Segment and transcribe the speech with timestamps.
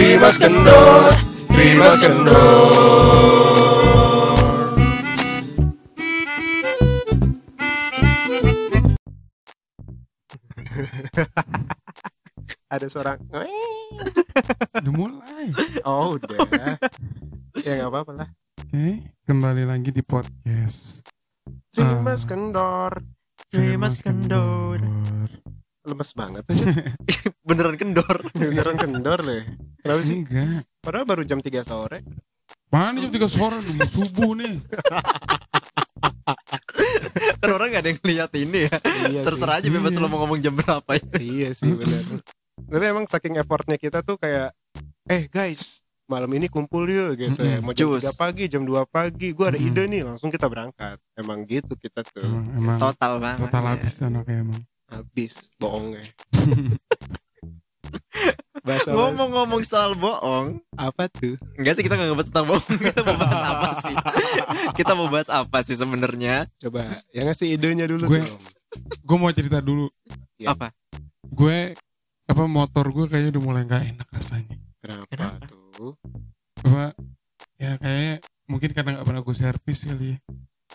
[0.00, 1.12] Rimas Kendor,
[1.52, 2.72] Rimas Kendor.
[12.72, 15.52] Ada seorang Udah mulai.
[15.84, 16.80] Oh udah
[17.60, 21.04] Ya nggak apa-apa lah Oke, kembali lagi di podcast.
[21.76, 22.28] Rimas Ah.
[22.32, 22.92] kendor
[23.52, 24.80] Rimas kendor.
[25.82, 26.64] Lemes banget aja
[27.48, 28.16] Beneran kendor.
[28.36, 29.40] Beneran kendor loh
[29.78, 30.20] Kenapa sih?
[30.20, 30.68] Enggak.
[30.78, 32.04] Padahal baru jam 3 sore
[32.68, 34.60] Mana jam 3 sore udah subuh nih.
[37.40, 38.76] kan orang gak ada yang lihat ini ya.
[39.08, 39.98] Iya Terserah aja bebas Iya.
[39.98, 41.02] lo mau ngomong jam berapa ya.
[41.14, 42.02] sih Iya sih bener
[42.60, 44.52] Tapi emang saking effortnya kita tuh kayak
[45.06, 47.64] Eh guys malam ini kumpul yuk gitu ya Mm-mm.
[47.64, 48.02] Mau jam Cus.
[48.04, 49.70] 3 pagi, jam 2 pagi Gue ada Mm-mm.
[49.70, 53.40] ide nih langsung kita berangkat Emang gitu kita tuh Emang, emang Total banget.
[53.40, 53.70] total ya.
[53.72, 54.60] habis anaknya emang.
[54.90, 56.02] Habis bohongnya
[58.60, 61.32] Bahasa Ngomong-ngomong soal bohong, apa tuh?
[61.56, 62.66] enggak sih kita nggak ngebahas tentang bohong.
[62.84, 63.94] Kita mau bahas apa sih?
[64.70, 66.44] kita mau bahas apa sih sebenarnya?
[66.60, 68.42] Coba yang ngasih idenya dulu Gue- dong
[69.02, 69.88] Gue mau cerita dulu.
[70.36, 70.52] Iya.
[70.52, 70.70] Apa?
[71.24, 71.72] Gue
[72.24, 74.54] apa motor gue kayaknya udah mulai nggak enak rasanya.
[74.78, 75.46] Kenapa, Kenapa?
[75.48, 75.94] tuh?
[76.60, 76.92] Apa
[77.56, 78.14] ya kayaknya
[78.44, 80.18] mungkin karena nggak pernah gue servis kali ya.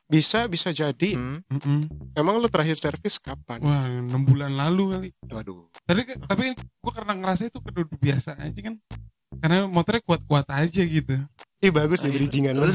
[0.06, 1.18] Bisa bisa jadi.
[1.18, 1.42] Hmm?
[1.50, 1.90] Mm-mm.
[2.14, 3.58] Emang lu terakhir servis kapan?
[3.66, 5.10] Wah, enam bulan lalu kali.
[5.26, 5.66] Waduh.
[5.86, 8.76] Tapi tapi gue karena ngerasa itu udah biasa aja kan.
[9.42, 11.18] Karena motornya kuat-kuat aja gitu.
[11.66, 12.70] Ih bagus nih bridgingan lu.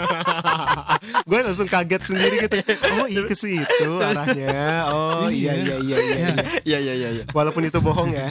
[1.28, 2.60] gue langsung kaget sendiri gitu.
[3.00, 4.92] Oh iya ke situ arahnya.
[4.92, 6.16] Oh iya iya iya iya.
[6.20, 6.34] iya.
[6.62, 7.08] Iya iya iya.
[7.16, 7.24] iya.
[7.32, 8.28] Walaupun itu bohong ya.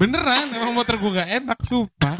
[0.00, 2.16] Beneran, emang motor gue gak enak, sumpah.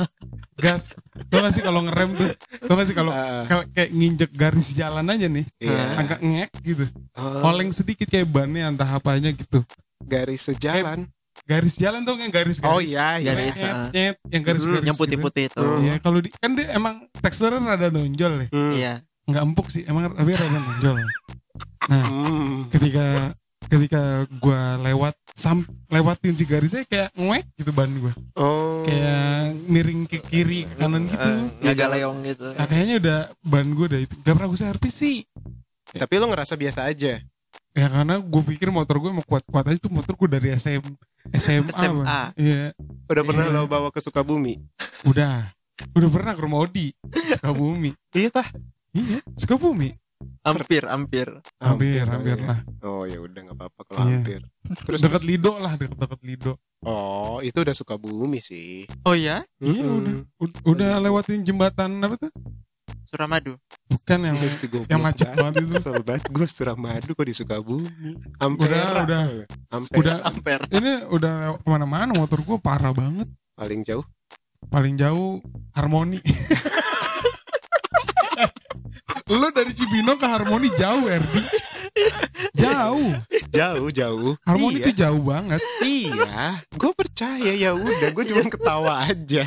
[0.55, 0.93] Gas.
[1.33, 2.29] Tau gak sih kalau ngerem tuh?
[2.61, 3.09] Tau gak sih kalau
[3.49, 5.85] kalau kayak nginjek garis jalan aja nih, Iya.
[5.97, 6.85] agak ngek gitu.
[7.17, 9.65] Oh, Oleng sedikit kayak bannya entah apanya gitu.
[10.01, 11.09] garis sejalan.
[11.45, 12.69] Garis jalan tuh yang garis garis.
[12.69, 13.33] Oh iya iya.
[13.33, 13.57] Garis.
[13.57, 14.85] Nyet, nyet, yang garis garis.
[14.85, 15.65] Yang putih-putih itu.
[15.81, 18.47] Iya, kalau di kan dia emang teksturnya rada nonjol ya.
[18.53, 18.73] Hmm.
[18.77, 18.93] Iya.
[19.25, 20.97] Nggak empuk sih, emang tapi rada nonjol.
[21.89, 22.69] Nah, Hmm.
[22.69, 23.33] ketika
[23.71, 24.03] ketika
[24.37, 28.11] gua lewat sam lewatin si garisnya kayak ngek gitu ban gua.
[28.35, 28.83] Oh.
[28.83, 31.31] Kayak miring ke kiri ke kanan gitu.
[31.63, 32.47] Eh, Nggak leong gitu.
[32.51, 35.19] Nah, kayaknya udah ban gue udah itu gak pernah gue servis sih
[35.91, 37.23] Tapi lu ngerasa biasa aja.
[37.71, 40.83] ya karena gue pikir motor gue mau kuat-kuat aja tuh motor gue dari SM
[41.33, 42.21] SMA, SMA.
[42.41, 42.75] Iya
[43.07, 44.59] Udah pernah lo bawa ke Sukabumi?
[45.07, 45.55] udah
[45.95, 48.49] udah pernah ke rumah Odi Sukabumi Iya tah.
[48.91, 49.95] iya Sukabumi
[50.41, 51.29] Hampir, hampir.
[51.59, 52.47] hampir hampir ya.
[52.47, 54.17] lah Oh ya udah nggak apa-apa kalau Iya.
[54.17, 54.41] hampir.
[54.83, 58.89] Terus dekat Lido lah dekat dekat Lido Oh itu udah Sukabumi sih.
[59.03, 59.45] Oh iya?
[59.59, 59.99] iya Mm-mm.
[59.99, 62.33] udah Ud- udah lewatin jembatan apa tuh
[63.03, 63.59] Suramadu.
[63.87, 68.39] bukan yang Iya yang macet banget itu Kesel banget gue Suramadu kok di Sukabumi udah
[68.41, 69.23] Ampera udah
[69.69, 70.65] Ampera udah Ampere.
[70.71, 74.07] ini udah ke mana-mana motor gue parah banget paling jauh
[74.69, 75.43] paling jauh
[75.73, 76.23] harmoni
[79.31, 81.43] lu dari Cibino ke harmoni jauh Erdi.
[82.55, 83.11] Jauh.
[83.51, 84.33] Jauh jauh.
[84.47, 85.61] Harmoni iya, itu jauh banget.
[85.83, 86.59] Iya.
[86.75, 88.11] Gue percaya ya udah.
[88.15, 89.45] Gue cuma ketawa aja.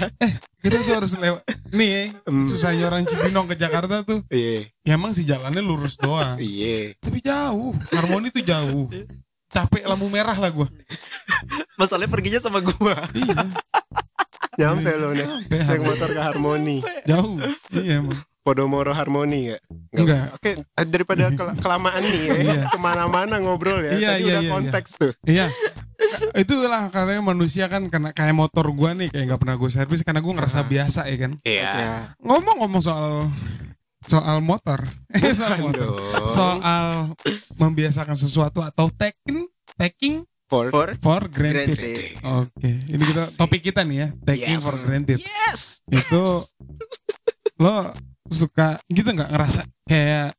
[0.64, 1.44] Kita tuh harus lewat.
[1.76, 2.48] Nih Hmm.
[2.48, 4.24] susahnya orang Cibinong ke Jakarta tuh.
[4.32, 4.72] Iya.
[4.84, 6.40] Ya emang sih jalannya lurus doang.
[6.40, 6.96] Iya.
[7.00, 7.76] Tapi jauh.
[7.92, 8.88] Harmoni tuh jauh.
[9.54, 10.68] Capek lampu merah lah gua.
[11.78, 12.96] Masalahnya perginya sama gua.
[13.14, 13.44] iya.
[14.54, 16.78] Nyampe lo nih Naik motor ke Harmoni.
[17.10, 17.38] Jauh.
[17.74, 19.58] Iya emang Podomoro Harmoni ya
[19.96, 20.36] Enggak.
[20.36, 22.62] Oke eh, Daripada kel- kelamaan nih ya Iya.
[22.70, 25.48] Ke mana-mana ngobrol ya Iya, Tadi iya, udah iya, konteks tuh Iya.
[26.36, 30.20] Itulah karena manusia kan karena kayak motor gua nih kayak nggak pernah gue servis karena
[30.20, 31.32] gua ngerasa biasa ya kan.
[31.42, 31.72] Iya
[32.20, 33.32] Ngomong-ngomong soal
[34.04, 34.84] soal motor,
[35.40, 35.88] soal motor,
[36.28, 37.16] soal
[37.56, 41.80] membiasakan sesuatu atau taking taking For For for granted.
[41.80, 42.20] Granted.
[42.22, 43.38] Oke, ini kita Asik.
[43.40, 44.62] topik kita nih ya, taking Yes.
[44.62, 45.18] for granted.
[45.18, 46.22] Yes Itu
[47.58, 47.96] lo
[48.34, 50.34] suka gitu nggak ngerasa kayak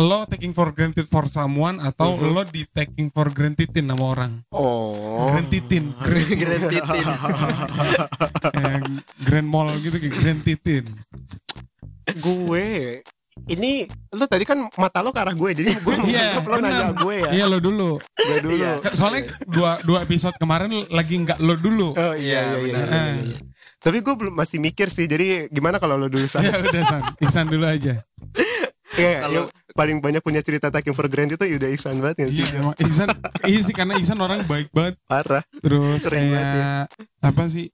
[0.00, 2.32] lo taking for granted for someone atau Mhm.
[2.32, 4.32] lo di taking for grantedin sama orang?
[4.48, 6.24] Oh Grantedin, grand,
[9.20, 10.84] Grand mall gitu kayak grantedin.
[12.10, 12.66] gue
[13.46, 16.86] ini lo tadi kan mata lo ke arah gue jadi gue Iya, menganggap lo nanya
[16.92, 17.90] gue ya Iya lo dulu.
[18.00, 18.72] gue dulu Iya.
[18.92, 21.92] Soalnya dua dua episode kemarin lagi nggak lo dulu.
[21.92, 22.88] oh iya iya iya, benar.
[22.88, 23.38] iya, iya.
[23.80, 27.02] Tapi gue belum masih mikir sih jadi gimana kalau lo dulu Ya sana udah San,
[27.18, 28.04] Iksan dulu aja.
[28.92, 32.30] Iya, Kalau- yang paling banyak punya cerita taking for granted itu udah Iksan banget gak
[32.30, 33.08] sih Iya, emang Iksan,
[33.44, 35.00] iya sih karena Iksan orang baik banget.
[35.04, 36.52] parah Terus Sering banget ya.
[36.52, 36.84] kayak
[37.24, 37.66] apa sih?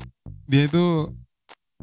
[0.45, 0.85] Dia itu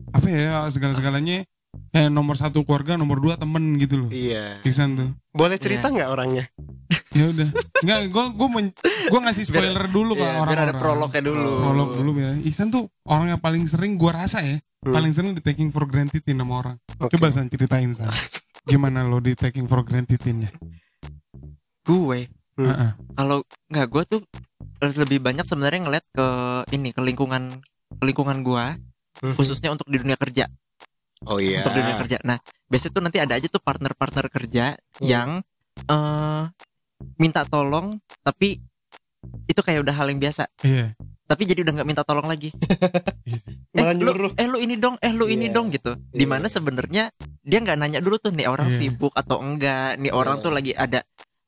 [0.08, 1.44] apa ya segala-segalanya
[1.90, 4.10] kayak nomor satu keluarga, nomor dua temen gitu loh.
[4.10, 5.10] iya Iksan tuh.
[5.30, 6.46] boleh cerita nggak orangnya
[7.14, 7.46] Ya udah.
[7.86, 8.74] Enggak, gua gua men-
[9.08, 10.50] gua ngasih spoiler dulu ke Iya, orang-orang.
[10.50, 11.52] biar ada prolognya dulu.
[11.60, 12.32] Prolog dulu ya.
[12.44, 14.92] Ihsan tuh orang yang paling sering gua rasa ya, Hmm.
[14.92, 16.76] paling sering di taking for granted sama orang.
[16.98, 17.14] Oke.
[17.14, 18.10] Coba San ceritain San.
[18.66, 20.50] Gimana lo di taking for granted-innya?
[21.82, 22.66] Gue Hmm.
[22.66, 22.92] Heeh.
[23.14, 24.22] kalau nggak gue tuh
[24.82, 26.28] lebih banyak sebenarnya ngeliat ke
[26.70, 27.62] ini ke lingkungan
[27.92, 28.66] ke lingkungan gue
[29.22, 29.34] Mhm.
[29.34, 30.46] khususnya untuk di dunia kerja
[31.26, 31.62] Oh iya.
[31.62, 32.18] untuk dunia kerja.
[32.24, 32.38] Nah
[32.68, 35.04] biasanya tuh nanti ada aja tuh partner-partner kerja Hmm.
[35.04, 35.30] yang
[35.84, 36.44] eh
[37.18, 38.60] minta tolong tapi
[39.46, 40.48] itu kayak udah hal yang biasa.
[40.62, 40.94] Iya.
[41.24, 42.52] Tapi jadi udah nggak minta tolong lagi.
[43.24, 43.40] Iya.
[43.74, 45.56] Eh lu, eh lu ini dong, eh lu ini Iya.
[45.56, 45.96] dong gitu.
[46.12, 47.10] Di mana sebenarnya
[47.40, 48.78] dia nggak nanya dulu tuh nih orang Iya.
[48.78, 50.44] sibuk atau enggak, nih orang Iya.
[50.44, 51.00] tuh lagi ada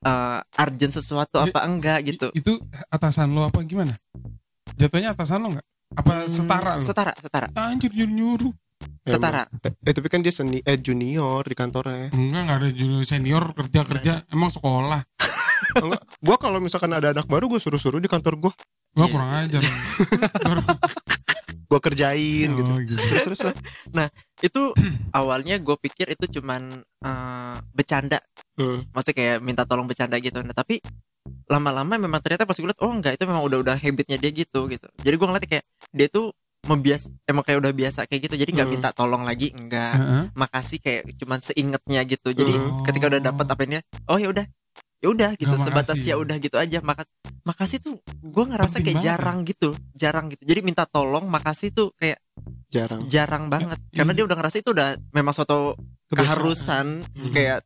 [0.01, 1.51] eh urgent sesuatu Iya.
[1.51, 2.27] apa enggak gitu.
[2.31, 2.57] I- Itu
[2.87, 3.93] atasan lo apa gimana?
[4.73, 5.67] Jatuhnya atasan lo nggak?
[5.95, 6.81] Apa Hmm, setara lo?
[6.81, 8.53] Setara, setara, Anjir nyuruh nyuruh.
[9.05, 9.45] Setara.
[9.85, 12.09] Eh tapi kan dia seni eh junior di kantornya.
[12.11, 14.13] Enggak, enggak ada junior senior kerja-kerja.
[14.31, 15.01] Emang sekolah.
[15.81, 18.53] Enggak, gua kalau misalkan ada anak baru gue suruh-suruh di kantor gua.
[18.95, 19.11] Gua Iya.
[19.11, 19.61] kurang ajar.
[21.65, 22.71] Gua kerjain gitu.
[22.71, 22.95] Oh, gitu.
[23.01, 23.39] Terus terus
[23.91, 24.07] lah.
[24.39, 24.71] Itu
[25.11, 28.21] awalnya gue pikir itu cuman eh, bercanda,
[28.55, 28.85] Hmm.
[28.93, 30.39] maksudnya kayak minta tolong bercanda gitu.
[30.45, 30.79] Nah tapi
[31.49, 34.69] lama-lama memang ternyata pas gue liat oh enggak itu memang udah udah habitnya dia gitu
[34.69, 34.87] gitu.
[35.01, 36.31] Jadi gue ngeliat kayak dia tuh
[36.65, 38.35] membias emang kayak udah biasa kayak gitu.
[38.37, 38.75] Jadi nggak Hmm.
[38.75, 39.93] minta tolong lagi enggak.
[39.95, 40.23] Heeh.
[40.35, 42.83] makasih kayak cuman seingetnya gitu jadi Hmm.
[42.83, 44.45] ketika udah dapat apa ini oh ya udah
[44.97, 47.05] ya udah gitu Nggak sebatas ya udah gitu aja maka
[47.43, 49.09] makasih tuh gue ngerasa Penting kayak banget.
[49.11, 52.17] jarang gitu jarang gitu jadi minta tolong makasih tuh kayak
[52.67, 53.05] Jarang.
[53.05, 53.95] jarang banget iya.
[53.95, 56.17] karena dia udah ngerasa itu udah memang suatu Kebiasaan.
[56.17, 57.31] keharusan Hmm.
[57.31, 57.59] kayak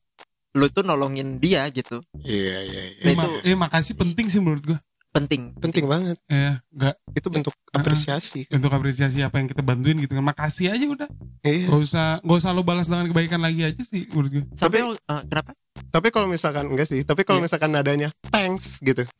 [0.51, 3.03] lu tuh nolongin dia gitu Iya iya iya.
[3.07, 4.79] Nah, itu- eh, makasih penting sih menurut gua.
[5.09, 6.17] Penting Penting banget.
[6.25, 8.45] Eh, enggak Itu bentuk apresiasi.
[8.47, 10.23] untuk apresiasi apa yang kita bantuin gitu kan.
[10.23, 11.09] Makasih aja udah.
[11.41, 11.67] Iya.
[11.67, 14.43] Gak usah gak usah lo balas dengan kebaikan lagi aja sih menurut gue.
[14.53, 15.51] sampai Tapi- eh, kenapa
[15.89, 17.45] Tapi kalau misalkan enggak sih, tapi kalau Iya.
[17.45, 19.01] misalkan nadanya thanks gitu.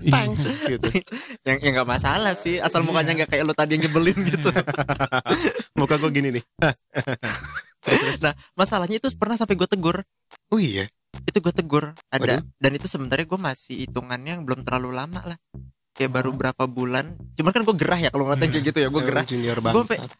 [0.00, 0.12] Iya.
[0.16, 0.88] Thanks gitu.
[1.46, 4.48] yang yang nggak masalah sih asal mukanya nggak kayak lu tadi yang nyebelin gitu
[5.76, 6.44] Muka gue gini nih.
[8.18, 10.00] nah masalahnya itu pernah sampai gue tegur
[10.48, 10.88] Oh iya.
[11.26, 12.42] Itu gue tegur ada Waduh.
[12.58, 15.38] dan itu sebenarnya gue masih hitungannya yang belum terlalu lama lah
[15.94, 16.16] kayak Oh.
[16.16, 19.24] baru berapa bulan cuman kan gue gerah ya kalau ngeliatnya kayak gitu ya gue gerah
[19.26, 20.10] Emang junior gue bangsat.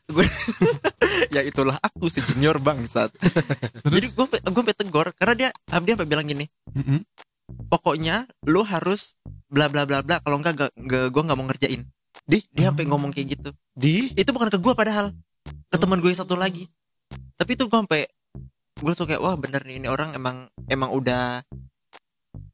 [1.35, 3.09] ya itulah aku si junior bangsat
[3.95, 6.45] jadi gue gue tegur karena dia dia sampai bilang gini
[6.77, 7.01] Mm-mm.
[7.73, 9.17] pokoknya lu harus
[9.49, 11.83] bla bla bla bla kalau enggak gak, gue nggak mau ngerjain
[12.29, 12.39] Di?
[12.53, 15.11] dia sampai ngomong kayak gitu Di itu bukan ke gue padahal
[15.71, 16.69] ke teman gue satu lagi
[17.41, 18.05] tapi itu gue sampai
[18.81, 21.45] gue langsung kayak wah bener nih ini orang emang emang udah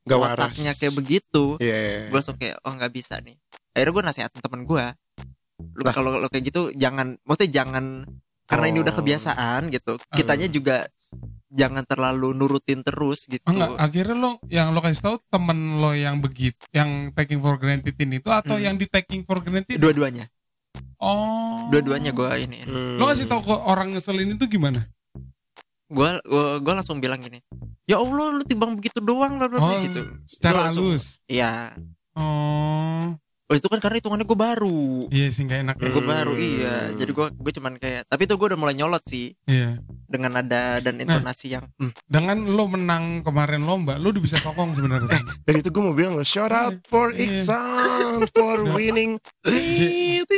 [0.06, 0.54] gak waras.
[0.74, 1.54] kayak begitu.
[1.58, 2.10] Iya.
[2.10, 3.38] gue langsung kayak oh nggak bisa nih.
[3.72, 4.84] Akhirnya gue nasihatin temen gue
[5.56, 8.04] lu kalau lo kayak gitu jangan maksudnya jangan
[8.46, 8.98] karena ini udah Oh.
[9.00, 10.84] kebiasaan gitu kitanya juga
[11.48, 13.42] jangan terlalu nurutin terus gitu.
[13.46, 17.94] Enggak akhirnya lo yang lo kasih tahu temen lo yang begitu yang taking for granted
[17.94, 18.64] itu atau Hmm.
[18.64, 20.28] yang di taking for granted dua-duanya.
[21.00, 21.68] Oh.
[21.72, 22.58] Dua-duanya gue ini.
[22.64, 22.96] Hmm.
[22.96, 24.84] lo kasih tahu ke orang ngeselin itu gimana
[25.86, 26.08] gue
[26.58, 27.38] gue langsung bilang gini
[27.84, 30.02] ya allah lu timbang begitu doang lah oh gitu.
[30.24, 31.22] secara Gua langsung- halus?
[31.26, 31.70] iya.
[32.14, 33.14] Oh.
[33.46, 35.06] Oh, itu kan karena hitungannya gue baru.
[35.06, 35.76] Iya sih nggak enak.
[35.78, 35.86] Hmm.
[35.86, 36.90] gue baru iya.
[36.90, 39.38] Jadi gue gue cuman kayak tapi itu gue udah mulai nyolot sih.
[39.46, 39.78] Iya.
[40.02, 44.74] Dengan nada dan intonasi yang hmm, dengan lo menang kemarin lomba lo udah bisa sokong
[44.74, 45.06] sebenarnya.
[45.12, 45.22] San.
[45.46, 47.22] Dan itu gue mau bilang shout out for Iya.
[47.22, 48.74] Iksan for Nah.
[48.74, 49.14] winning.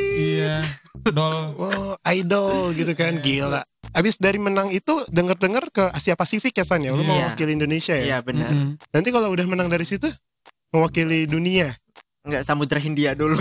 [0.05, 0.61] iya.
[1.01, 1.57] Dol.
[1.57, 3.65] Wow, idol gitu kan, gila.
[3.91, 7.33] Abis dari menang itu denger-dengar ke Asia Pasifik ya San ya, lu mau Iya.
[7.33, 8.05] wakili Indonesia ya.
[8.07, 8.77] iya benar Mm-mm.
[8.91, 10.07] Nanti kalau udah menang dari situ,
[10.69, 11.73] mewakili dunia.
[12.21, 13.41] nggak samudra Hindia dulu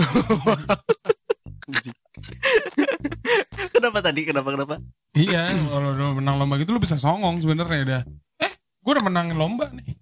[3.70, 4.74] kenapa tadi kenapa kenapa
[5.12, 8.00] Iya, kalau udah menang lomba gitu lu bisa songong sebenarnya udah.
[8.38, 9.98] Eh, gue udah menangin lomba nih.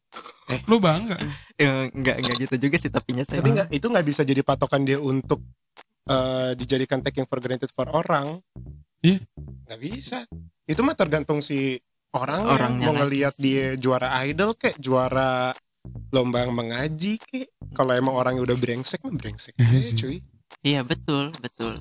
[0.46, 0.60] Eh.
[0.66, 1.16] Lu bangga.
[1.56, 4.84] Eh, nggak nggak gitu juga sih tapinya saya Tapi nggak itu nggak bisa jadi patokan
[4.84, 5.40] dia untuk
[6.04, 8.44] eh, dijadikan taking for granted for orang.
[9.00, 9.18] Iya.
[9.66, 10.18] Nggak bisa.
[10.64, 11.76] Itu mah tergantung si
[12.12, 15.52] orang Orangnya mau ngelihat dia juara idol kek, juara
[16.10, 17.52] lomba mengaji kek.
[17.70, 20.16] Kalau emang orangnya udah brengsek mah brengsek Iya aja, cuy.
[20.64, 21.76] iya betul betul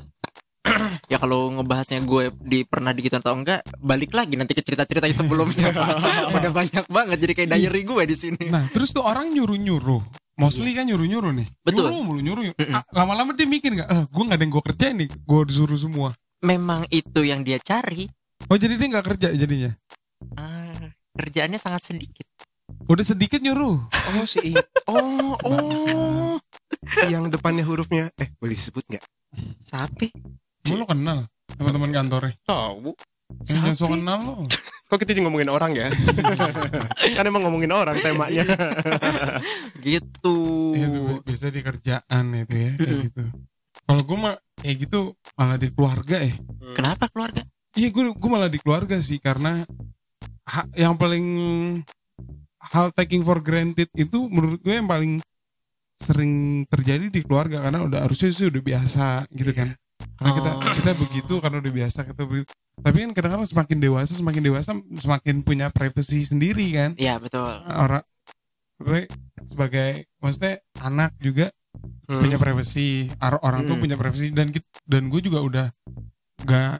[1.12, 5.16] ya kalau ngebahasnya gue di pernah digituin atau enggak balik lagi nanti ke cerita-cerita yang
[5.16, 5.70] sebelumnya
[6.36, 10.02] udah banyak banget jadi kayak diary gue di sini Nah, terus tuh orang nyuruh-nyuruh.
[10.36, 11.48] Mostly kan nyuruh-nyuruh nih.
[11.64, 11.88] Betul.
[11.88, 12.44] Nyuruh mulu nyuruh.
[12.76, 13.88] Ah, Lama-lama dia mikir nggak?
[13.88, 15.10] Eh, gue nggak ada yang gue kerjain nih.
[15.24, 16.12] Gue disuruh semua.
[16.46, 18.06] Memang itu yang dia cari
[18.46, 19.72] Oh jadi dia nggak kerja jadinya.
[20.38, 20.86] ah,
[21.18, 22.26] kerjaannya sangat sedikit
[22.86, 23.82] Udah sedikit nyuruh.
[24.14, 26.38] Oh si I- Oh, oh.
[27.10, 29.06] Yang depannya hurufnya eh boleh disebut nggak?
[29.58, 30.14] sapi
[30.72, 32.34] lo kenal teman-teman kantornya?
[32.44, 32.94] Tahu.
[33.46, 33.78] Yang Sapi?
[33.78, 34.34] so kenal lo.
[34.90, 35.90] Kok kita ngomongin orang ya?
[37.18, 38.46] kan emang ngomongin orang temanya.
[39.82, 40.36] gitu
[40.78, 43.24] bi- bisa di kerjaan itu ya kayak gitu.
[43.86, 45.00] Kalau gue mah kayak gitu
[45.34, 46.36] malah di keluarga ya.
[46.74, 49.62] kenapa keluarga Iya gue gue malah di keluarga sih karena
[50.46, 51.26] ha- yang paling
[52.66, 55.20] hal taking for granted itu menurut gue yang paling
[55.96, 56.34] sering
[56.66, 59.70] terjadi di keluarga karena udah harusnya sih udah biasa gitu kan.
[60.16, 60.74] Karena kita Oh.
[60.74, 62.48] kita begitu karena udah biasa kita begitu.
[62.76, 66.96] Tapi kan kadang-kadang semakin dewasa semakin dewasa semakin punya privacy sendiri kan.
[66.96, 68.04] Iya betul Orang
[68.76, 69.08] gue
[69.44, 71.48] sebagai maksudnya anak juga
[72.06, 72.22] Hmm.
[72.22, 73.82] punya privacy Ar- orang tuh Hmm.
[73.82, 75.68] punya privacy dan kit- dan gue juga udah
[76.42, 76.78] gak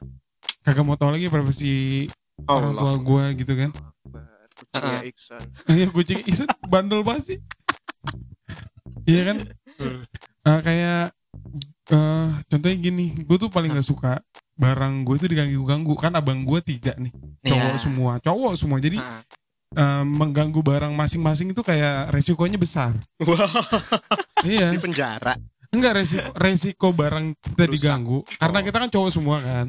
[0.62, 2.06] kagak mau tahu lagi privacy
[2.44, 5.42] orang tua gue gitu kan Akbar, Kucingnya Iksan.
[5.68, 7.38] iya kucing iset bandel banget sih
[9.04, 9.36] iya kan
[9.76, 10.08] Hmm.
[10.42, 11.12] Eh, kayak
[11.86, 14.22] eh contohnya gini gue tuh paling gak suka
[14.54, 17.12] barang gue tuh diganggu ganggu kan abang gue tiga nih
[17.42, 17.78] cowok Iya.
[17.78, 19.20] semua cowok semua jadi Ah.
[19.74, 22.96] eh, mengganggu barang masing-masing itu kayak resikonya besar
[24.46, 25.34] iya di penjara.
[25.68, 27.74] enggak resiko resiko barang kita Rusak.
[27.74, 29.66] diganggu karena kita kan cowok semua kan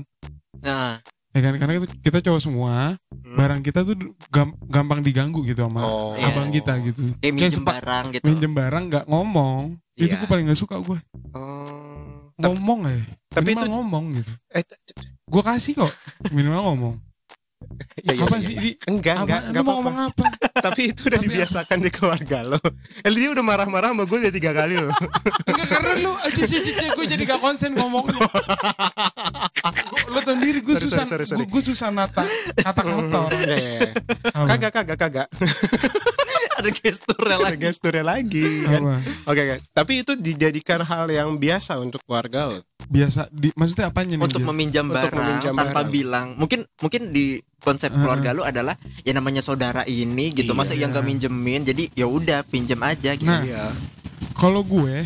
[0.58, 2.96] nah ya kan karena kita, kita cowok semua
[3.28, 3.36] Hmm.
[3.36, 3.96] barang kita tuh
[4.28, 6.16] gam- gampang diganggu gitu sama Oh.
[6.16, 10.18] abang kita gitu kayak minjem sepa- barang gitu minjem barang nggak ngomong itu Iya.
[10.18, 10.96] gue paling gak suka gue
[11.34, 12.32] Oh.
[12.38, 14.64] Ngomong ya tapi minimal itu ngomong gitu eh,
[15.28, 15.92] gue kasih kok
[16.32, 16.96] minimal ngomong
[18.04, 18.62] ya, ya, apa ya, sih ya.
[18.62, 19.90] di Enggak, apa enggak, enggak mau apa-apa.
[19.90, 20.26] ngomong apa
[20.58, 22.60] Tapi itu udah Tapi dibiasakan di keluarga lo.
[23.06, 24.96] Eh, dia udah marah-marah sama gue udah tiga kali loh.
[25.48, 26.44] Enggak karena lu aja
[26.98, 28.28] gue jadi gak konsen ngomongnya
[30.28, 31.04] tau sendiri gue susah
[31.48, 32.24] gue susah nata
[32.60, 33.92] kata-kata orang ya, ya.
[34.36, 34.46] Apa?
[34.56, 35.28] Kagak, kagak, kagak.
[36.58, 38.82] Ada gesturnya Ada lagi gesturnya lagi kan.
[38.82, 38.96] Apa?
[39.26, 39.56] Oke, oke.
[39.72, 42.60] Tapi itu dijadikan hal yang biasa untuk keluarga lo.
[42.88, 45.92] biasa di maksudnya apanya nih untuk meminjam Untuk barang meminjam tanpa barang.
[45.92, 47.26] bilang mungkin mungkin di
[47.60, 48.00] konsep Heeh.
[48.00, 48.74] keluarga lu adalah
[49.04, 50.88] ya namanya saudara ini gitu masa Iya.
[50.88, 53.44] yang gak minjemin jadi ya udah pinjem aja gitu Nah.
[53.44, 53.76] Iya.
[54.34, 55.04] kalau gue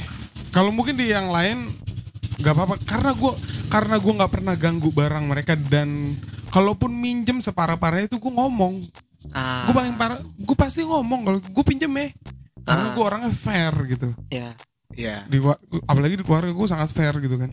[0.52, 1.74] kalau mungkin di yang lain
[2.38, 3.34] nggak apa-apa karena gue
[3.68, 6.14] karena gue nggak pernah ganggu barang mereka dan
[6.48, 8.86] kalaupun minjem separah parahnya itu gue ngomong
[9.30, 12.08] ah, gue paling parah gue pasti ngomong kalau gue pinjem ya.
[12.62, 12.94] Karena Ah.
[12.94, 14.10] gue orangnya fair gitu.
[14.30, 14.54] Ya
[14.92, 15.24] Iya.
[15.26, 17.52] di wa- apalagi di keluarga gue sangat fair gitu kan.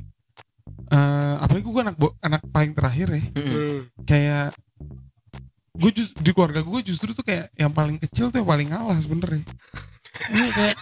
[0.89, 3.23] Eh, apalagi gue anak anak paling terakhir ya.
[3.37, 3.79] Hmm.
[4.03, 4.53] kayak
[5.73, 9.45] gue di keluarga gue justru tuh kayak yang paling kecil tuh yang paling ngalah sebenernya.
[10.29, 10.77] Ini kayak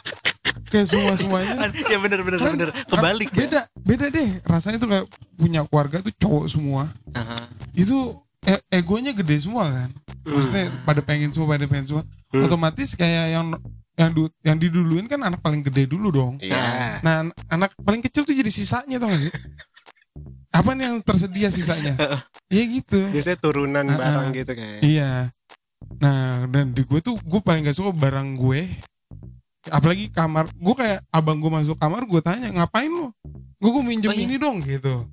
[0.67, 2.71] kayak semua semuanya ya bener bener Karena- bener.
[2.89, 3.39] Kebalik ya.
[3.45, 4.29] Beda beda deh.
[4.43, 6.89] Rasanya tuh kayak punya keluarga tuh cowok semua.
[7.13, 7.47] Aha.
[7.75, 8.17] itu
[8.47, 9.91] e- egonya gede semua kan.
[10.23, 12.03] Maksudnya pada pengen semua pada pengen semua.
[12.27, 12.43] Hmm.
[12.43, 13.47] otomatis kayak yang
[13.97, 16.35] yang du, yang diduluin kan anak paling gede dulu dong.
[16.39, 16.59] Iya.
[17.01, 19.33] nah an- anak paling kecil tuh jadi sisanya tau gak sih?
[20.59, 21.95] Apa nih yang tersedia sisanya?
[22.47, 23.01] Iya gitu.
[23.09, 24.81] Biasanya turunan Ah, barang gitu kayak.
[24.83, 25.29] iya.
[25.97, 28.65] Nah dan di gue tuh gue paling gak suka barang gue.
[29.67, 33.11] Apalagi kamar gue kayak abang gue masuk kamar gue tanya ngapain lu?
[33.57, 34.25] Gue gue minjem Oh, iya.
[34.25, 35.09] ini dong gitu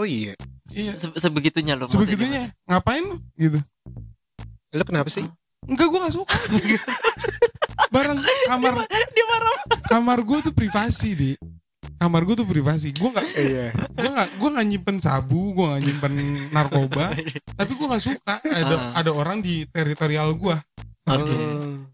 [0.00, 0.32] Oh iya.
[0.66, 0.96] Iya.
[0.96, 3.20] Se- sebegitunya loh maksudnya sebegitunya ngapain lu?
[3.36, 3.60] Gitu.
[4.72, 5.28] Lo kenapa sih?
[5.62, 6.36] enggak gue gak suka.
[7.94, 8.16] Barang
[8.46, 11.30] kamar dia marah kamar gue tuh privasi di.
[11.96, 12.94] Kamar gue tuh privasi.
[12.94, 13.66] Gue nggak Iya.
[13.92, 16.12] gue nggak gue nggak nyimpen sabu gue nggak nyimpen
[16.50, 17.12] narkoba.
[17.60, 18.34] Tapi gue nggak suka.
[18.40, 18.90] Ada Ah.
[18.96, 20.56] ada orang di teritorial gue
[21.04, 21.28] oke.
[21.28, 21.84] Hmm.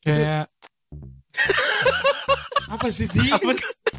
[0.00, 0.48] kayak
[2.74, 3.28] apa sih di?
[3.28, 3.52] Apa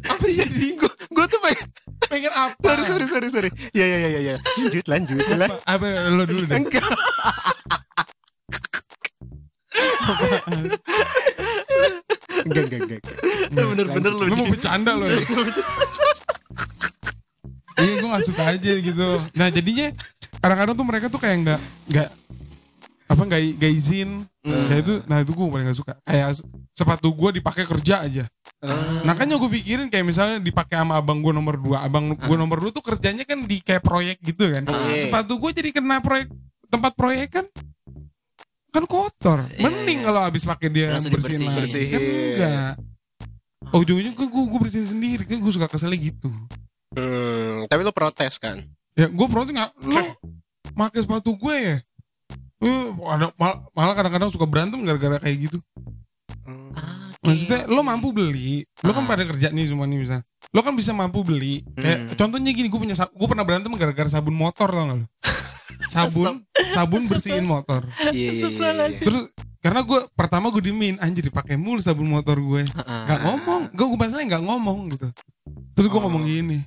[0.08, 0.74] apa sih di?
[0.74, 1.66] Gue gue tuh pengen
[2.08, 3.50] pengen apa sorry sorry sorry sorry.
[3.76, 4.36] Ya ya ya ya ya.
[4.58, 5.48] Lanjut lanjut lah.
[5.68, 6.84] apa, apa lo dulu deh Enggak.
[12.48, 13.00] Enggak enggak enggak.
[13.52, 13.66] enggak.
[13.76, 15.18] bener-bener lu lu mau bercanda lo ya
[17.78, 19.86] iya gue gak suka aja gitu nah jadinya
[20.42, 21.60] kadang-kadang tuh mereka tuh kayak nggak
[21.94, 22.08] nggak
[23.08, 24.28] apa nggak nggak izin?
[24.44, 25.92] Nah itu nah itu gue paling gak suka.
[26.04, 28.24] Kayak se- sepatu gue dipakai kerja aja.
[29.02, 31.82] Nah kan gue pikirin kayak misalnya dipakai sama abang gue nomor dua.
[31.82, 34.64] Abang gue nomor dua tuh kerjanya kan di kayak proyek gitu kan.
[34.64, 35.08] Iya.
[35.08, 36.28] sepatu gue jadi kena proyek
[36.68, 37.46] tempat proyek kan
[38.68, 39.40] kan kotor.
[39.56, 40.06] Iya, mending iya.
[40.12, 41.48] kalau habis pakai dia Langsung bersihin lagi.
[41.56, 41.88] dibersihin.
[41.90, 42.72] kan enggak.
[43.68, 45.22] Oh ujung-ujung gue gue bersihin sendiri.
[45.24, 46.28] Kan gue suka keselnya gitu.
[46.92, 48.60] Hmm, tapi lo protes kan?
[48.92, 49.70] ya gue protes nggak?
[49.86, 50.02] Lo
[50.78, 51.76] pakai sepatu gue ya
[52.58, 55.58] Eh, ada mal- malah kadang-kadang suka berantem gara-gara kayak gitu
[56.40, 57.24] Ah, oke.
[57.24, 59.08] maksudnya lo mampu beli lo kan Ah.
[59.08, 62.16] pada kerja nih semua nih bisa lo kan bisa mampu beli kayak Hmm.
[62.16, 65.06] contohnya gini gue punya gue pernah berantem gara-gara sabun motor tau gak lo
[65.92, 68.72] sabun sabun bersihin motor Iya iya iya.
[68.88, 68.98] iya.
[68.98, 69.24] terus
[69.58, 73.02] karena gue pertama gue dimin anjir dipakai mulu sabun motor gue Heeh.
[73.04, 75.08] nggak ngomong gue gue masalahnya nggak ngomong gitu
[75.72, 76.04] terus gue Oh.
[76.04, 76.58] ngomong gini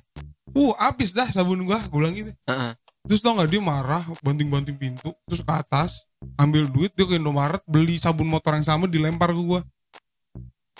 [0.52, 2.72] uh habis dah sabun gue gue bilang gitu Heeh.
[3.02, 6.06] Terus tau nggak dia marah banting-banting pintu terus ke atas
[6.36, 9.60] ambil duit dia ke Indomaret beli sabun motor yang sama dilempar ke gua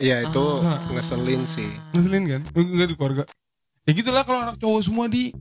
[0.00, 0.80] Iya itu Ah.
[0.88, 1.68] ngeselin sih.
[1.92, 3.22] ngeselin kan enggak di keluarga
[3.84, 5.34] ya gitulah kalau anak cowok semua di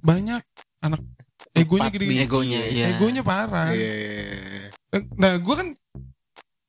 [0.00, 0.40] banyak
[0.78, 1.00] anak
[1.52, 2.04] egonya gede.
[2.22, 2.86] Egonya, iya.
[2.92, 4.70] egonya parah Iya.
[5.16, 5.68] nah gua kan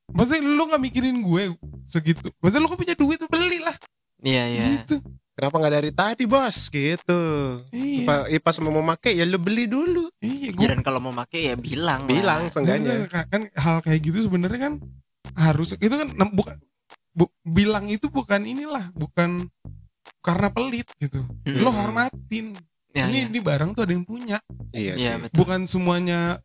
[0.09, 1.43] maksudnya lu nggak mikirin gue
[1.83, 3.75] segitu maksudnya lu kan punya duit beli lah
[4.17, 4.63] Iya, iya.
[4.81, 4.97] gitu
[5.37, 6.57] Kenapa nggak dari tadi bos?
[6.67, 7.21] Gitu.
[7.69, 10.09] iya Pa- eh, pas mau memakai ya lu beli dulu.
[10.17, 12.01] iya Ya, gua dan kalau mau pakai ya bilang.
[12.01, 12.09] lah.
[12.09, 13.05] Bilang Maksudnya seenggaknya.
[13.05, 14.73] kan, kan hal kayak gitu sebenarnya kan
[15.37, 16.57] harus itu kan bukan
[17.11, 19.45] bu- bilang itu bukan inilah bukan
[20.19, 21.61] karena pelit gitu Mm-mm.
[21.61, 22.57] lo hormatin
[22.89, 23.29] Ya, ini ya.
[23.29, 24.41] di barang tuh ada yang punya
[24.71, 25.21] Iya Iya, sih.
[25.21, 25.37] betul.
[25.37, 26.41] bukan semuanya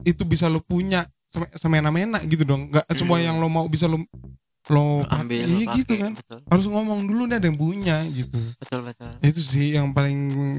[0.00, 3.26] itu bisa lo punya sem- semena-mena gitu dong nggak semua Hmm.
[3.26, 3.98] yang lo mau bisa lo
[4.68, 6.12] lo ambil iya gitu kan.
[6.12, 6.38] Betul.
[6.44, 8.36] harus ngomong dulu nih ada yang punya gitu.
[8.60, 9.12] Betul, betul.
[9.24, 10.18] itu sih yang paling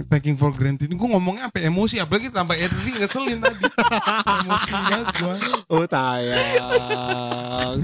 [0.09, 0.89] taking for granted.
[0.89, 1.61] Gue ngomongnya apa?
[1.61, 3.69] Emosi apalagi tambah Edri ngeselin tadi.
[4.45, 5.35] Emosi banget gua.
[5.69, 6.41] Oh tayang,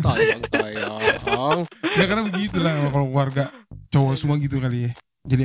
[0.01, 1.57] tayang, tayang.
[1.93, 3.45] ya karena begitu lah kalau keluarga.
[3.93, 4.91] Cowok semua gitu kali ya.
[5.23, 5.43] Jadi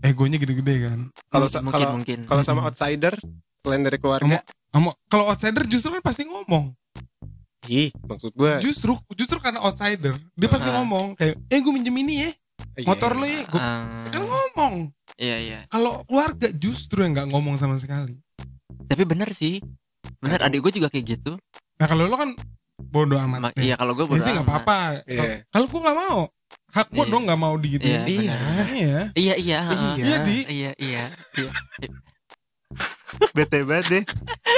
[0.00, 0.98] egonya gede-gede kan.
[1.26, 2.18] Kalau sa- mungkin, kalau mungkin.
[2.24, 3.18] kalau sama outsider
[3.58, 4.38] selain dari keluarga,
[4.70, 6.70] Kamu- kalau outsider justru kan pasti ngomong
[7.68, 10.80] ih maksud gue justru justru karena outsider dia pasti Ah.
[10.80, 12.30] ngomong kayak eh gue minjem ini ya
[12.82, 14.74] motor lo ya gue Ah, kan ngomong
[15.14, 15.58] iya, iya.
[15.66, 18.18] kalau keluarga justru yang nggak ngomong sama sekali
[18.80, 19.60] Tapi bener sih.
[20.18, 21.36] Bener, adik gue juga kayak gitu.
[21.76, 22.32] nah kalau lo kan
[22.80, 23.62] bodoh amat Ma- ya.
[23.62, 25.44] Iya, kalau gue Ya sih nggak apa-apa Iya.
[25.46, 26.20] kalau gue nggak mau
[26.70, 27.10] hak gue Iya.
[27.10, 28.36] dong nggak mau digituin Iya, Iya.
[28.72, 29.58] iya Iya, iya.
[29.60, 29.92] heeh.
[29.94, 30.04] Iya.
[30.04, 31.04] iya di Iya, iya.
[31.36, 31.50] iya.
[33.30, 34.04] bete banget deh.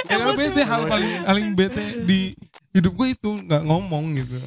[0.05, 2.21] ya kalau bete hal paling paling bete di
[2.71, 4.39] hidup gue itu nggak ngomong gitu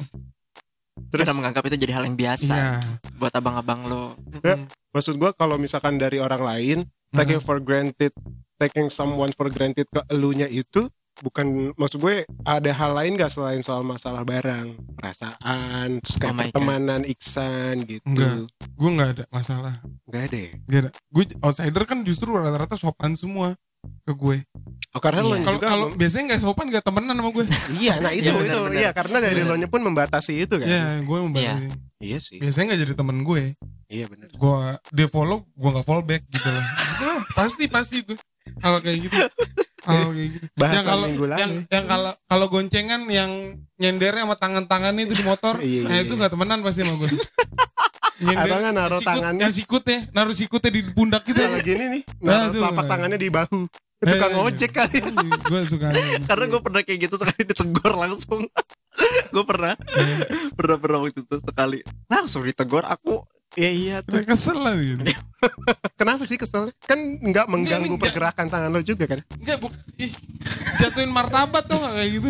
[1.10, 2.78] Terus Kita menganggap itu jadi hal yang biasa iya
[3.14, 4.14] buat abang-abang lo.
[4.42, 4.58] Ya,
[4.90, 6.78] maksud gue kalau misalkan dari orang lain
[7.14, 8.10] taking for granted,
[8.58, 10.86] taking someone for granted ke elunya itu
[11.22, 16.34] bukan maksud gue ada hal lain gak selain soal masalah barang, perasaan, terus kayak Oh
[16.34, 16.46] my God.
[16.50, 18.02] pertemanan, iksan gitu.
[18.10, 18.50] Enggak.
[18.74, 19.74] gue nggak ada masalah
[20.10, 20.38] Enggak ada.
[20.38, 20.50] ya?
[20.66, 20.90] Gak ada.
[21.14, 23.54] Gue outsider kan justru rata-rata sopan semua
[24.04, 24.36] ke gue.
[24.94, 25.42] Oh karena lo Iya.
[25.42, 27.44] Kalau juga kalau biasanya nggak sopan gak temenan sama gue.
[27.82, 30.68] iya, nah itu Iya, benar, itu iya karena dari lo nya pun membatasi itu kan.
[30.68, 31.66] Iya, gue membatasi.
[32.04, 32.38] Iya sih.
[32.38, 33.42] Biasanya nggak jadi temen gue.
[33.90, 34.28] Iya benar.
[34.34, 34.58] Gue
[34.94, 36.64] dia follow, gue nggak follow back gitu lah.
[36.64, 38.14] Gitu lah, pasti pasti itu.
[38.60, 39.16] Hal kayak gitu.
[39.84, 40.46] Hal kayak gitu.
[40.56, 41.40] Bahasan yang kalau minggu lalu.
[41.40, 43.30] yang yang kalau kalau goncengan yang
[43.80, 46.18] nyendernya sama tangan-tangannya itu di motor, Iya, nah iya, itu iya.
[46.22, 47.10] nggak temenan pasti sama gue.
[48.16, 49.40] Nyender, Atau nggak naruh sikut- tangannya.
[49.40, 51.40] yang sikutnya, naruh sikutnya di pundak kita.
[51.40, 52.58] Kalau gini nih, Nah, naruh itu.
[52.58, 53.60] telapak tangannya di bahu.
[53.96, 54.98] Eh, Tukang ojek kali.
[55.42, 55.86] gue suka.
[56.28, 58.42] Karena gue pernah kayak gitu sekali ditegur langsung.
[59.34, 59.74] gue pernah,
[60.54, 63.24] pernah pernah waktu itu sekali langsung ditegur aku.
[63.54, 64.18] Iya iya tuh.
[64.20, 65.02] Kesel lah gitu.
[65.98, 66.74] Kenapa sih kesel?
[66.80, 68.02] Kan nggak mengganggu Enggak, enggak.
[68.04, 69.20] pergerakan tangan lo juga kan?
[69.36, 70.10] Enggak, bu, ih,
[70.76, 72.28] jatuhin martabat tuh kayak gitu.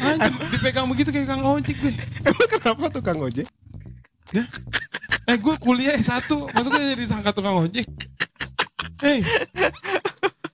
[0.00, 1.90] Anjir, dipegang begitu kayak kang ojek gue.
[2.22, 3.46] Emang kenapa tukang ojek?
[5.28, 7.84] Eh, gue kuliah S1, masuk gue jadi sangka tukang ojek.
[9.00, 9.20] Hei,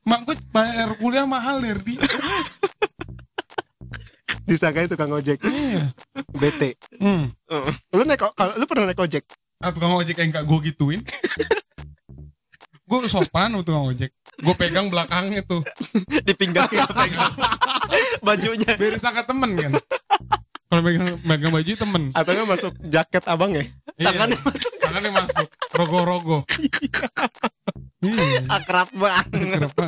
[0.03, 1.99] mak gue bayar kuliah mahal Lerdi.
[4.45, 5.41] Disangkai tukang ojek.
[5.41, 5.95] Iya.
[6.37, 6.77] BT.
[7.01, 7.33] Hmm.
[7.97, 9.25] Lu naik kalau lu pernah naik ojek?
[9.63, 11.01] Ah, tukang ojek yang gak gue gituin.
[12.85, 14.13] gue sopan sama tukang ojek.
[14.43, 15.65] Gue pegang belakangnya tuh.
[16.27, 17.33] di pinggang pegang
[18.21, 18.77] bajunya.
[18.77, 19.73] Biar sangka temen kan.
[20.75, 22.03] Kalau pegang, pegang baju temen.
[22.19, 23.63] Atau nggak masuk jaket abang ya?
[23.95, 24.11] Iya.
[24.11, 24.39] Tangannya
[24.83, 25.47] Tangannya masuk.
[25.71, 26.39] Rogo-rogo.
[28.59, 29.27] Akrab banget.
[29.55, 29.83] Kenapa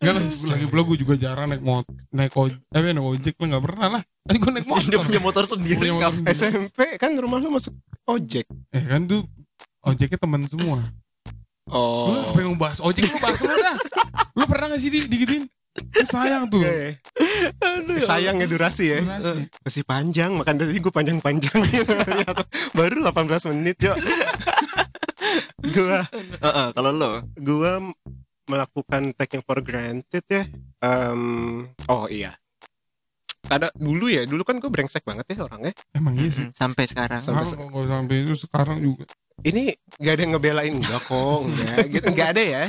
[0.00, 0.24] Enggak lah,
[0.56, 1.84] lagi pula gue juga jarang naik mot
[2.16, 4.02] naik ojek, eh naik ojek lah nggak pernah lah.
[4.24, 4.88] Tadi gue naik motor.
[4.88, 5.76] Dia punya motor sendiri.
[5.76, 6.32] Punya motor sendiri.
[6.32, 7.76] SMP kan rumah lu masuk
[8.08, 8.48] ojek.
[8.72, 9.20] Eh kan tuh
[9.84, 10.80] ojeknya teman semua.
[10.80, 12.32] Lu Oh.
[12.32, 13.76] apa yang bahas ojek lu bahas lu dah.
[14.32, 15.44] Lu pernah gak sih di digituin?
[16.02, 16.62] Sayang tuh.
[16.66, 16.98] Eh,
[18.02, 18.98] sayang ya durasi ya.
[19.00, 19.46] Durasi.
[19.62, 21.58] Masih panjang, makan tadi gue panjang-panjang
[22.78, 23.94] Baru 18 menit, Jo.
[25.76, 27.78] gua Heeh, kalau lo gua
[28.50, 30.42] melakukan taking for granted ya.
[30.82, 31.22] Em,
[31.86, 32.34] oh iya.
[33.46, 35.74] Ada dulu ya, dulu kan gue brengsek banget ya orangnya.
[35.94, 36.46] Emang iya sih.
[36.50, 37.22] Sampai sekarang.
[37.22, 39.06] Sampai Sampai, sampai, sampai itu sekarang juga.
[39.40, 42.64] Ini gak ada yang ngebelain enggak kok, enggak gitu, enggak ada ya.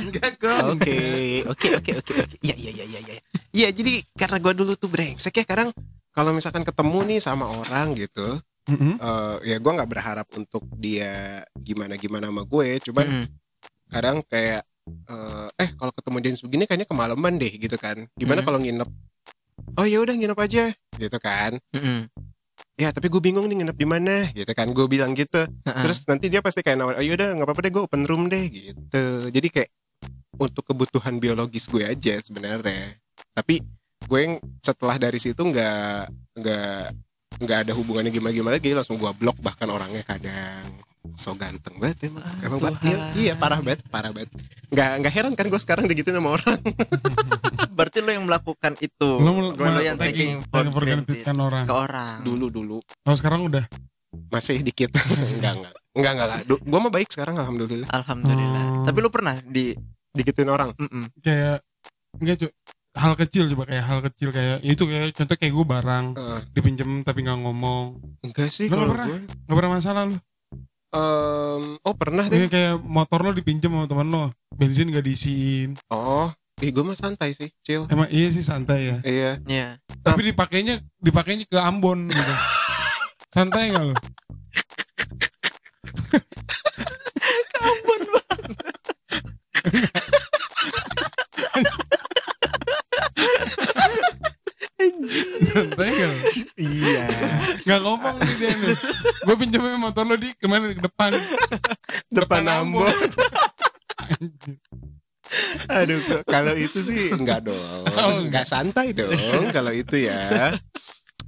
[0.72, 1.00] Oke,
[1.44, 2.36] oke, oke, oke, oke.
[2.40, 3.16] Iya, iya, iya, iya, iya.
[3.52, 5.68] Iya, jadi karena gua dulu tuh brengsek ya, kadang
[6.12, 8.40] kalau misalkan ketemu nih sama orang gitu,
[8.72, 8.96] Mm-mm.
[8.96, 13.26] eh ya gua nggak berharap untuk dia gimana gimana sama gue, cuman Mm,
[13.92, 18.08] kadang kayak eh, eh kalau ketemu dia begini kayaknya kemalaman deh gitu kan.
[18.16, 18.48] Gimana Hmm.
[18.48, 18.88] kalau nginep?
[19.76, 21.60] Oh ya udah nginep aja, gitu kan.
[21.76, 22.08] mm,
[22.80, 24.68] Ya tapi gue bingung nih nginep di mana, gitu kan.
[24.72, 25.44] Gue bilang gitu.
[25.64, 28.44] Terus nanti dia pasti kayak nawar, oh yaudah nggak apa-apa deh gue open room deh
[28.48, 29.28] gitu.
[29.28, 29.70] Jadi kayak
[30.40, 32.96] untuk kebutuhan biologis gue aja sebenarnya
[33.36, 33.60] tapi
[34.02, 36.84] gue yang setelah dari situ nggak nggak
[37.42, 40.66] nggak ada hubungannya gimana gimana lagi langsung gue blok bahkan orangnya kadang
[41.12, 42.58] so ganteng banget emang Ah, emang.
[42.58, 42.74] Tuhan.
[42.80, 44.30] iya, iya parah banget parah banget
[44.68, 46.58] nggak nggak heran kan gue sekarang digituin sama orang
[47.72, 49.10] Berarti lo yang melakukan itu.
[49.16, 51.64] Lo Lo yang taking taking for granted kan orang.
[51.64, 52.20] ke orang.
[52.20, 53.64] dulu dulu Oh sekarang udah.
[54.28, 54.92] masih dikit
[55.32, 56.60] enggak enggak enggak enggak, enggak.
[56.62, 58.64] gue mah baik sekarang alhamdulillah Alhamdulillah.
[58.74, 58.84] Oh.
[58.84, 59.72] Tapi lo pernah di
[60.10, 61.08] digituin orang Mm-mm.
[61.18, 61.64] Kayak
[62.14, 62.46] enggak cu
[62.92, 66.40] hal kecil coba kayak hal kecil kayak ya itu kayak contoh kayak gue barang Eh,
[66.52, 67.84] dipinjem tapi nggak ngomong
[68.20, 69.08] enggak sih kalau pernah?
[69.08, 70.16] gue nggak pernah masalah lu
[70.92, 72.36] Em, oh pernah deh.
[72.36, 75.80] kayak, kayak motor lo dipinjem sama teman lo bensin gak diisiin.
[75.88, 76.28] Oh
[76.60, 77.88] ih gue mah santai sih chill.
[77.88, 78.96] Emang iya sih santai ya.
[79.02, 79.30] Iya.
[79.48, 79.68] Iya.
[80.04, 82.34] tapi dipakainya dipakainya ke Ambon gitu.
[83.34, 83.94] Santai nggak lo?
[89.56, 90.11] Santai nggak
[95.52, 96.08] lo
[96.56, 97.04] iya.
[97.64, 98.76] Nggak ngomong nih dia nih.
[99.24, 100.72] Gue pinjemin motor lo di ke mana?
[100.72, 101.10] Ke depan.
[102.08, 102.88] Depan Ambon.
[104.02, 104.58] Anjir.
[105.72, 105.96] aduh
[106.28, 107.56] kalau itu sih enggak dong.
[107.88, 110.52] Oh, enggak santai dong kalau itu ya.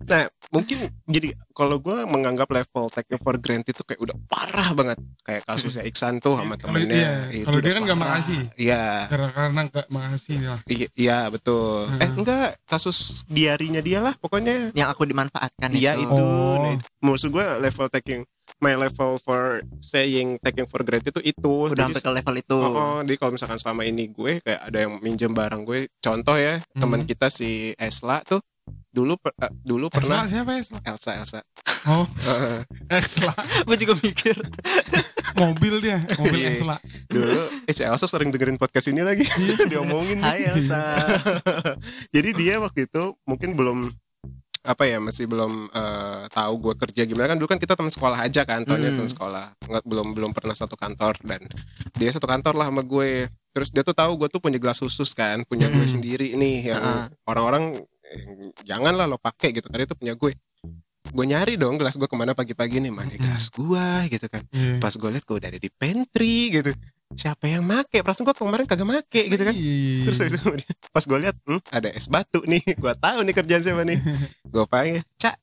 [0.05, 4.95] Nah mungkin jadi kalau gue menganggap level taking for granted itu kayak udah parah banget
[5.21, 8.13] kayak kasusnya Iksan tuh sama Kalau temennya iya, Itu kalau dia kan nggak parah.
[8.15, 8.41] makasih.
[8.55, 11.91] iya karena karena nggak makasih lah Iya, iya betul.
[11.93, 12.17] Eh Hmm.
[12.17, 14.71] enggak, kasus diarinya dia lah pokoknya.
[14.73, 16.07] Yang aku dimanfaatkan Iya itu.
[16.07, 16.23] itu.
[16.23, 16.55] Oh.
[16.57, 16.85] Nah, itu.
[17.01, 18.23] Maksud gue level taking
[18.59, 19.43] my level for
[19.81, 21.53] saying taking for granted itu itu.
[21.67, 22.57] Udah Jadi, sampai ke level itu.
[22.57, 26.37] oh, oh, jadi kalau misalkan selama ini gue kayak ada yang minjem barang gue, contoh
[26.37, 27.09] ya teman Hmm.
[27.09, 28.39] kita si Esla tuh
[28.95, 31.41] dulu per- eh, dulu pernah Esla siapa Esla Elsa Elsa.
[31.87, 32.07] oh.
[32.95, 33.35] Esla
[33.67, 34.39] Gue juga mikir.
[35.35, 36.55] mobil dia mobil Iya.
[36.55, 36.77] Esla
[37.11, 37.35] dulu
[37.67, 39.27] eh si Elsa sering dengerin podcast ini lagi.
[39.71, 40.23] Diomongin.
[40.23, 40.95] Hai Elsa.
[42.09, 43.91] jadi dia waktu itu mungkin belum
[44.65, 48.17] apa ya masih belum eh, tahu gue kerja gimana kan dulu kan kita teman sekolah
[48.23, 48.97] aja kan tahunnya Hmm.
[48.97, 51.45] teman sekolah nggak belum belum pernah satu kantor dan
[51.93, 55.13] dia satu kantor lah sama gue terus dia tuh tahu gue tuh punya gelas khusus
[55.13, 55.95] kan punya gue Hmm.
[55.99, 56.81] sendiri nih yang
[57.25, 57.77] orang-orang
[58.63, 60.33] janganlah lo pakai gitu karena itu punya gue
[61.05, 64.81] gue nyari dong gelas gue ke mana pagi-pagi nih mana gelas gue gitu kan Iya.
[64.81, 66.75] pas gue liat gue udah ada di pantry gitu
[67.15, 70.11] siapa yang make perasaan gue kemarin kagak make gitu kan Iya.
[70.11, 70.51] Terus habis itu
[70.91, 73.99] pas gue lihat, hmm, ada es batu nih, gue tahu nih kerjaan siapa nih.
[74.53, 75.37] Gue panggil, cak,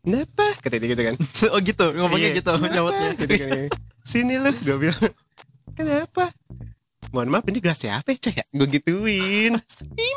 [0.00, 0.46] kenapa?
[0.60, 1.14] Kata dia gitu kan.
[1.54, 3.08] oh gitu, ngomongnya Iya, gitu, nyawatnya.
[3.20, 3.48] Gitu kan.
[4.00, 5.00] Sini lu, gue bilang,
[5.72, 6.32] kenapa?
[7.12, 8.44] Mohon maaf ini gelas siapa ya, cak ya?
[8.52, 9.52] Gue gituin.
[9.96, 10.12] Ih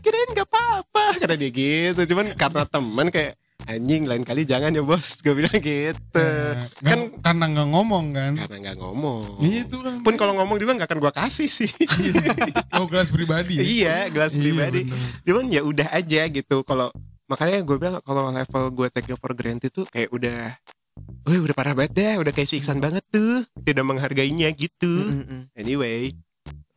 [0.00, 1.04] maaf Berdi keren gak apa-apa.
[1.20, 3.32] Kata dia gitu, cuman karena teman kayak
[3.62, 5.20] anjing lain kali jangan ya bos.
[5.20, 6.16] Gue bilang gitu.
[6.16, 9.38] Nah, kan karena nggak ngomong kan karena nggak ngomong.
[9.40, 11.70] Iya, itu kan Pun kalau ngomong juga nggak akan gue kasih sih.
[12.80, 13.62] oh gelas pribadi ya?
[13.62, 14.80] iya, gelas Iya, pribadi.
[14.88, 15.08] bener.
[15.22, 16.88] cuman ya udah aja gitu kalau
[17.28, 20.56] makanya gue bilang kalau level gue take for granted tuh kayak udah
[21.20, 25.48] Wih udah parah banget deh Udah kayak si Iksan banget tuh Tidak menghargainya gitu Mm-mm.
[25.54, 26.12] Anyway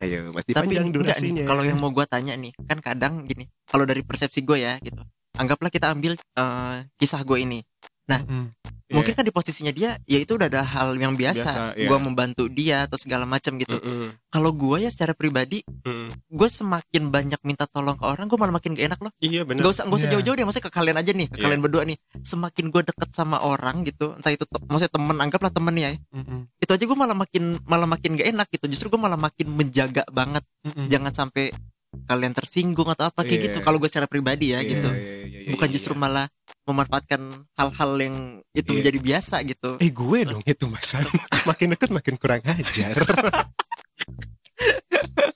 [0.04, 3.88] Ayo mas Tapi nih, durasinya kalau yang mau gue tanya nih, kan kadang gini, kalau
[3.88, 5.00] dari persepsi gue ya gitu,
[5.40, 7.64] anggaplah kita ambil eh, kisah gue ini.
[8.04, 8.52] Mm.
[8.84, 9.00] Iya.
[9.00, 11.88] Mungkin kan di posisinya dia, ya itu udah ada hal yang biasa, Biasa, iya.
[11.88, 13.80] gue membantu dia atau segala macam gitu.
[13.80, 16.28] Mm-mm, Kalau gue ya secara pribadi, mm.
[16.28, 19.12] gue semakin banyak minta tolong ke orang, gue malah makin gak enak loh.
[19.24, 20.14] Iya bener Gak usah, gak usah Iya.
[20.20, 21.42] jauh-jauh deh, maksudnya ke kalian aja nih, ke Iya.
[21.48, 21.96] kalian berdua nih.
[22.20, 26.40] Semakin gue deket sama orang gitu, entah itu, maksudnya temen, anggaplah temen ya, Mm-mm.
[26.60, 28.68] itu aja gue malah makin malah makin gak enak gitu.
[28.68, 30.92] Justru gue malah makin menjaga banget, Mm-mm.
[30.92, 31.56] jangan sampai
[32.04, 33.44] kalian tersinggung atau apa kayak Iya.
[33.48, 33.58] gitu.
[33.64, 36.00] Kalau gue secara pribadi ya Iya, gitu, iya, iya, iya, bukan iya, justru iya.
[36.04, 36.26] malah
[36.64, 37.20] memanfaatkan
[37.54, 38.16] hal-hal yang
[38.50, 38.76] itu Iya.
[38.80, 39.70] menjadi biasa gitu.
[39.78, 41.04] Eh gue dong itu masa
[41.48, 42.94] Makin deket makin kurang ajar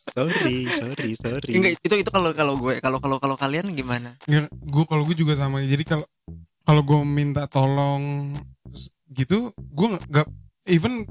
[0.08, 4.16] Sorry Sorry Sorry Enggak itu itu kalau kalau gue kalau kalau kalau kalian gimana?
[4.24, 6.06] Nggak, gue kalau gue juga sama jadi kalau
[6.64, 8.34] kalau gue minta tolong
[9.08, 10.26] gitu gue nggak
[10.68, 11.06] even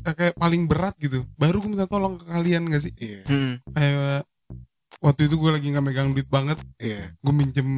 [0.00, 3.54] kayak paling berat gitu baru gue minta tolong ke kalian gak sih Iya Hmm.
[3.70, 4.24] kayak
[5.00, 7.16] waktu itu gue lagi nggak megang duit banget Iya.
[7.16, 7.68] gue minjem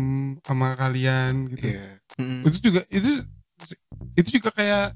[0.42, 1.66] sama kalian gitu.
[1.70, 1.86] Iya.
[2.18, 2.42] Hmm.
[2.44, 3.10] itu juga itu
[4.14, 4.92] itu juga kayak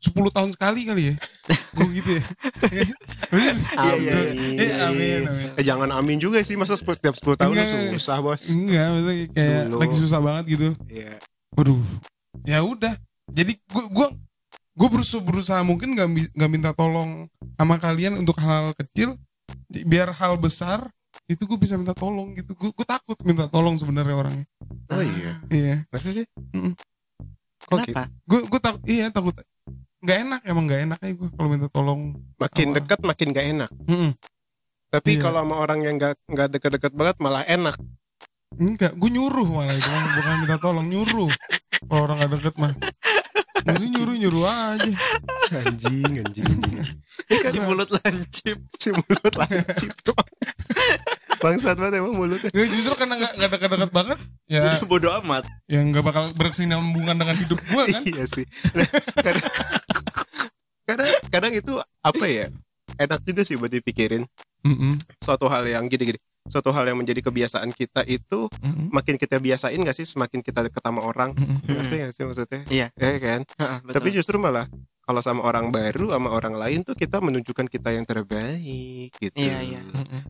[0.00, 1.14] 10 tahun sekali kali ya.
[1.74, 2.24] Gue gitu ya.
[2.70, 2.86] Iya.
[4.54, 5.54] Eh, amin amin.
[5.58, 8.42] Eh, jangan amin juga sih masa sepuluh- setiap 10 tahun Enggak, susah bos.
[8.48, 9.78] Enggak maksudnya kayak Dulu.
[9.82, 10.68] lagi susah banget gitu.
[10.86, 11.18] Iya.
[11.52, 11.82] Waduh,
[12.46, 12.94] ya udah.
[13.28, 14.08] Jadi gua gua
[14.72, 19.18] gua berusaha berusaha mungkin nggak nggak minta tolong sama kalian untuk hal-hal kecil,
[19.84, 20.86] biar hal besar
[21.24, 22.52] itu gue bisa minta tolong gitu.
[22.52, 24.46] Gue takut minta tolong sebenarnya orangnya.
[24.92, 26.76] Oh iya Iya, Masa sih Mm-mm.
[27.64, 28.02] Kok gitu Kenapa?
[28.28, 29.34] gue gue takut iya takut
[30.04, 32.00] nggak enak emang nggak enak aja gue kalau minta tolong
[32.36, 32.76] makin Apa?
[32.76, 34.10] dekat makin gak enak Mm-mm.
[34.92, 35.20] tapi Iya.
[35.24, 37.72] kalau sama orang yang gak nggak deket-deket banget malah enak
[38.54, 41.32] enggak gue nyuruh malah itu bukan minta tolong nyuruh
[41.88, 42.72] kalau orang nggak deket mah
[43.64, 44.92] Maksudnya nyuruh nyuruh aja.
[45.64, 46.78] Anjing anjing anjing.
[47.52, 48.58] si mulut lancip.
[48.76, 49.92] Si mulut lancip.
[51.40, 52.48] Bangsat banget emang mulutnya.
[52.52, 54.60] Ya, justru karena nggak nggak deket-deket banget ya.
[54.64, 55.44] Jadi bodoh amat.
[55.68, 58.02] Ya nggak bakal berkesinambungan dengan hidup gue kan?
[58.04, 58.44] Iya sih.
[58.76, 58.88] Nah,
[59.20, 59.50] kadang,
[60.84, 61.72] kadang kadang itu
[62.04, 62.46] apa ya
[63.00, 64.28] enak juga sih buat dipikirin.
[64.64, 64.96] Mm-mm.
[65.20, 68.92] suatu hal yang gini-gini suatu hal yang menjadi kebiasaan kita itu Mm-mm.
[68.92, 71.32] makin kita biasain gak sih semakin kita deket sama orang
[71.64, 72.86] ngerti gak sih maksudnya Iya.
[72.92, 73.94] ya kan Heeh, betul.
[73.96, 74.68] tapi justru malah
[75.00, 79.56] kalau sama orang baru sama orang lain tuh kita menunjukkan kita yang terbaik gitu Iya,
[79.62, 79.80] iya.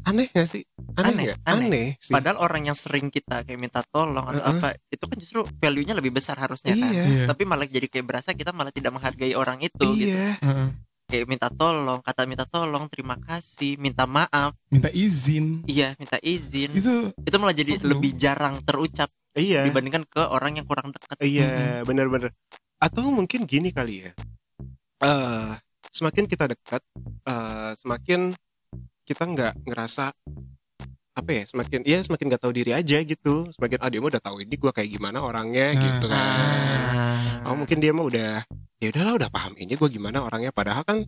[0.04, 0.62] Aneh gak sih
[0.94, 1.38] aneh Aneh, nggak?
[1.44, 1.66] aneh.
[1.66, 4.58] aneh sih Padahal orang yang sering kita kayak minta tolong atau Heeh.
[4.58, 6.90] apa itu kan justru value-nya lebih besar harusnya kan.
[6.90, 7.24] iya Iya.
[7.26, 10.10] Tapi malah jadi kayak berasa kita malah tidak menghargai orang itu gitu.
[10.10, 10.68] iya Heeh.
[11.14, 16.74] Kayak minta tolong, kata minta tolong, terima kasih, minta maaf, minta izin iya minta izin.
[16.74, 17.86] Itu, itu malah jadi Perlu.
[17.94, 19.06] lebih jarang terucap
[19.38, 21.14] iya dibandingkan ke orang yang kurang dekat.
[21.22, 22.34] Iya, benar-benar.
[22.82, 24.10] Atau mungkin gini kali ya.
[25.06, 25.54] Eh,
[25.94, 26.82] semakin kita dekat,
[27.30, 28.34] eh, semakin
[29.06, 30.10] kita nggak ngerasa
[31.14, 31.46] apa ya?
[31.46, 33.54] Semakin iya semakin nggak tahu diri aja gitu.
[33.54, 35.78] Semakin ah dia mah udah tahu ini gua kayak gimana orangnya Nah.
[35.78, 36.18] gitu kan.
[36.90, 37.46] Ah.
[37.46, 38.42] Oh mungkin dia mah udah
[38.84, 40.50] ya udahlah udah paham ini gua gimana orangnya.
[40.50, 41.02] Padahal kan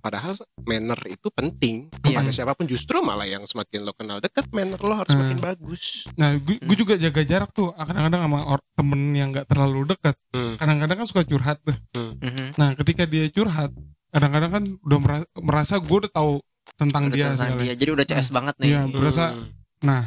[0.00, 2.18] padahal manner itu penting Iya.
[2.18, 5.20] kepada siapa pun justru malah yang semakin lo kenal dekat manner lo harus Hmm.
[5.22, 6.08] makin bagus.
[6.16, 10.16] nah gue gue juga jaga jarak tuh kadang-kadang sama or- temen yang nggak terlalu dekat
[10.32, 10.56] Hmm.
[10.56, 12.56] kadang-kadang kan suka curhat tuh Mhm.
[12.56, 13.68] nah ketika dia curhat
[14.08, 16.40] kadang-kadang kan udah mera- merasa gue udah tahu
[16.74, 17.74] tentang Udah dia tentang segala dia.
[17.74, 18.68] Jadi udah CS banget nih.
[18.70, 19.46] Iya, berasa Hmm.
[19.80, 20.02] nah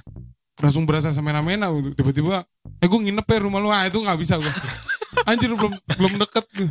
[0.58, 2.42] langsung berasa semena-mena tiba-tiba
[2.78, 4.46] eh gue nginep ya rumah lu ah itu nggak bisa gue
[5.24, 6.70] anjir belum belum deket tuh.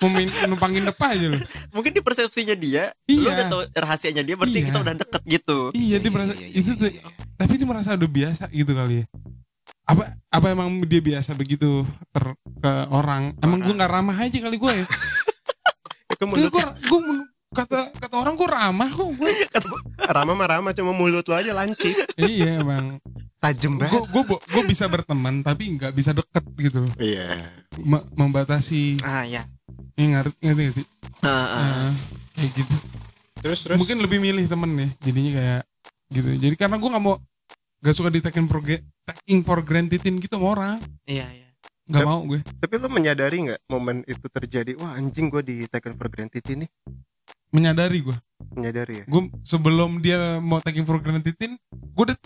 [0.00, 1.38] Mau main- numpang nginep aja lu?
[1.70, 3.30] Mungkin di persepsinya dia, lu Iya.
[3.30, 4.66] udah tahu rahasianya dia berarti Iya.
[4.66, 5.58] kita udah deket gitu.
[5.72, 7.02] iya dia merasa Iya, iya, itu iya, tuh iya.
[7.34, 9.06] tapi dia merasa udah biasa gitu kali ya.
[9.84, 12.24] Apa apa emang dia biasa begitu ter
[12.56, 13.34] ke orang?
[13.38, 14.86] Emang gue nggak ramah aja kali gue ya?
[16.20, 16.64] Gue gue
[17.50, 19.30] kata kata orang gue ramah kok gue
[20.14, 21.96] Rama mah Rama cuma mulut lo aja lancip.
[22.14, 23.00] Iya emang
[23.40, 24.02] tajem gue banget.
[24.12, 26.84] gue gue bisa berteman tapi nggak bisa deket gitu.
[27.00, 27.26] Iya.
[27.80, 29.00] Me- membatasi.
[29.00, 29.48] Ah ya.
[29.96, 30.86] ini ngerti ngerti nggak sih?
[31.20, 31.44] Ah, ah.
[31.60, 31.92] Nah,
[32.36, 32.76] kayak gitu.
[33.40, 33.76] Terus terus?
[33.80, 35.62] Mungkin lebih milih temen ya jadinya kayak
[36.12, 36.28] gitu.
[36.36, 37.16] Jadi karena gue nggak mau
[37.80, 38.60] gak suka di taking for,
[39.08, 40.76] taking for grantedin gitu sama orang.
[41.08, 41.48] Iya, iya.
[41.88, 42.40] nggak Tapi- mau gue.
[42.44, 46.68] Tapi lo menyadari nggak momen itu terjadi wah anjing gue di taken for granted ini
[47.50, 48.14] menyadari gue
[48.54, 49.04] menyadari ya?
[49.08, 52.16] Gue sebelum dia mau taking for grantedin gue udah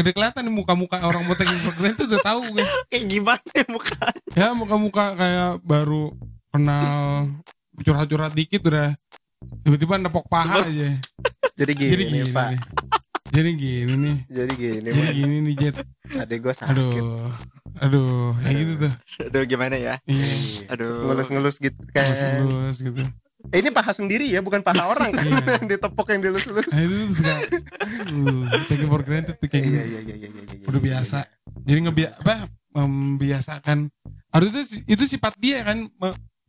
[0.00, 3.64] udah kelihatan nih muka-muka orang mau taking for granted udah tahu gue Kayak gimana ya
[3.68, 4.00] muka?
[4.32, 6.16] ya muka-muka kayak baru
[6.50, 7.28] kenal
[7.80, 8.96] curhat-curhat dikit udah
[9.64, 10.96] tiba-tiba nepok paha aja.
[11.56, 12.46] Jadi gini, jadi gini nih pak.
[12.48, 12.60] nih.
[13.30, 14.16] Jadi gini nih.
[14.26, 15.76] Jadi gini jadi gini nih Jet
[16.16, 16.72] adek gue sakit.
[16.72, 17.28] Aduh.
[17.80, 18.92] Aduh kayak gitu tuh.
[19.28, 19.94] Aduh gimana ya?
[20.04, 20.24] iya.
[20.24, 21.12] Iya, Aduh.
[21.12, 22.08] ngelus-ngelus gitu kan
[22.40, 23.04] Lulus gitu
[23.50, 25.24] Eh, ini paha sendiri ya bukan paha orang kan?
[25.24, 25.58] Iya.
[25.58, 26.68] yang ditepok yang dilus-lus.
[26.70, 27.34] Nah itu tuh suka.
[28.12, 29.90] Uh, Taking for granted tuh kayak iya gitu.
[29.90, 31.18] iya iya iya iya iya, Udah iya, biasa.
[31.66, 32.34] Jadi ngebia apa
[32.70, 33.78] Membiasakan.
[34.30, 35.88] Harusnya itu sifat dia kan.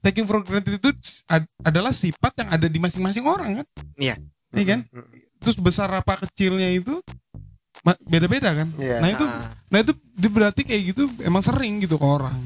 [0.02, 0.90] Taking for granted itu
[1.26, 3.68] ad- adalah sifat yang ada di masing-masing orang kan?
[3.98, 4.16] Iya.
[4.54, 4.80] Iya kan?
[5.42, 7.02] Terus besar apa kecilnya itu
[8.06, 8.70] Beda-beda kan?
[8.78, 9.02] Iya.
[9.02, 9.94] Nah itu Ah, Nah itu
[10.30, 12.38] berarti kayak gitu Emang sering gitu ke orang.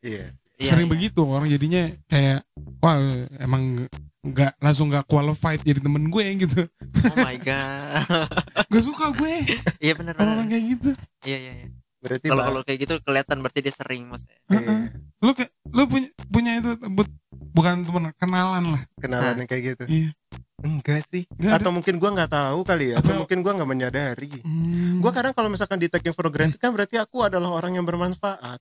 [0.00, 0.92] Iya iya, Sering iya.
[0.92, 2.42] begitu orang jadinya Kayak
[2.78, 2.98] Wah
[3.38, 3.86] emang
[4.20, 6.62] nggak langsung nggak qualified jadi temen gue gitu
[7.06, 8.02] Oh my god.
[8.70, 9.34] gak suka gue
[9.78, 10.90] Iya benar orang kayak gitu
[11.24, 11.68] Iya iya iya.
[11.98, 14.38] berarti Kalau kalau kayak gitu kelihatan berarti dia sering maksudnya.
[14.48, 14.80] iya, Heeh.
[15.18, 17.18] lu kayak lu punya punya itu bu-
[17.50, 20.10] bukan teman kenalan lah kenalan yang kayak gitu iya
[20.58, 21.58] enggak sih Nggak ada.
[21.58, 24.98] atau mungkin gua nggak tahu kali ya atau Atau- mungkin gua nggak menyadari Hmm.
[24.98, 28.58] Gua kadang kalau misalkan di taking for granted kan berarti aku adalah orang yang bermanfaat.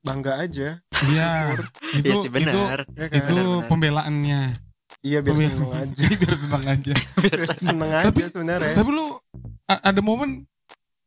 [0.00, 0.80] Bangga aja.
[1.06, 1.28] Iya
[1.92, 2.78] itu Iya sih itu benar.
[2.90, 3.16] Ya kan?
[3.16, 3.66] itu Benar-benar.
[3.66, 4.40] pembelaannya
[5.00, 6.02] Iya biar Pembela- seneng aja.
[6.12, 8.74] Biar senang aja Biar seneng aja Tapi- sebenarnya.
[8.74, 9.06] tapi lu
[9.66, 10.30] ada momen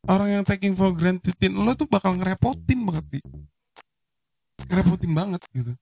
[0.05, 3.19] orang yang taking for grantedin lo tuh bakal ngerepotin banget Di.
[4.65, 5.73] ngerepotin banget gitu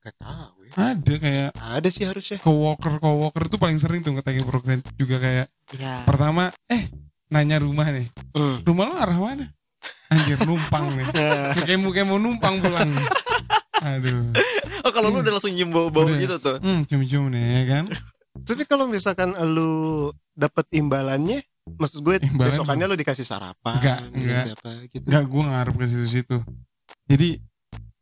[0.00, 0.72] Gak tahu ya.
[0.88, 2.40] ada kayak Ada sih harusnya.
[2.40, 6.04] coworker coworker tuh paling sering tuh nge taking for granted juga kayak Iya.
[6.04, 6.88] pertama eh
[7.28, 8.64] nanya rumah nih Hmm.
[8.64, 9.46] rumah lo arah mana
[10.10, 11.06] anjir numpang nih
[11.66, 12.90] kayak mau kayak mau numpang pulang
[13.80, 14.24] aduh
[14.80, 16.16] Oh kalau lu udah langsung nyium bau-bau Udah.
[16.16, 16.56] gitu tuh.
[16.56, 17.84] hmm cium-cium nih ya kan
[18.40, 24.24] Tapi kalau misalkan lu dapat imbalannya, maksud gue Imbalan besokannya lu dikasih sarapan, Enggak, dikasih
[24.48, 24.56] enggak.
[24.56, 25.04] apa gitu.
[25.04, 26.36] Enggak, gue ngarep ke situ-situ.
[27.04, 27.28] Jadi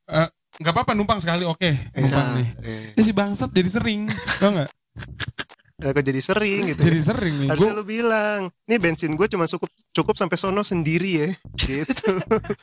[0.07, 2.37] eh nggak apa-apa numpang sekali oke numpang Nah.
[2.37, 4.07] nih Eh, ya si bangsat jadi sering
[4.38, 4.71] tau nggak
[5.79, 6.83] kok jadi sering gitu.
[6.83, 11.11] jadi sering nih Harusnya lu bilang, nih bensin gue cuma cukup cukup sampai sono sendiri
[11.17, 12.19] ya, gitu.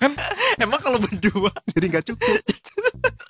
[0.64, 2.36] Emang kalau berdua Jadi nggak cukup.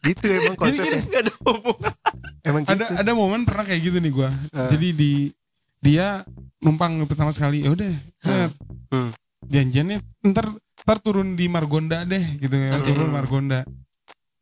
[0.01, 1.01] gitu emang konsepnya.
[1.01, 1.93] nggak ada hubungan.
[2.41, 2.73] Emang gitu.
[2.77, 4.69] ada ada momen pernah kayak gitu nih gue Ah.
[4.69, 5.11] jadi di
[5.79, 6.21] dia
[6.59, 8.53] numpang pertama sekali ya udah set
[8.87, 9.09] Hmm.
[9.45, 10.49] janjiannya ntar
[10.81, 13.65] ntar turun di Margonda deh gitu ya turun Margonda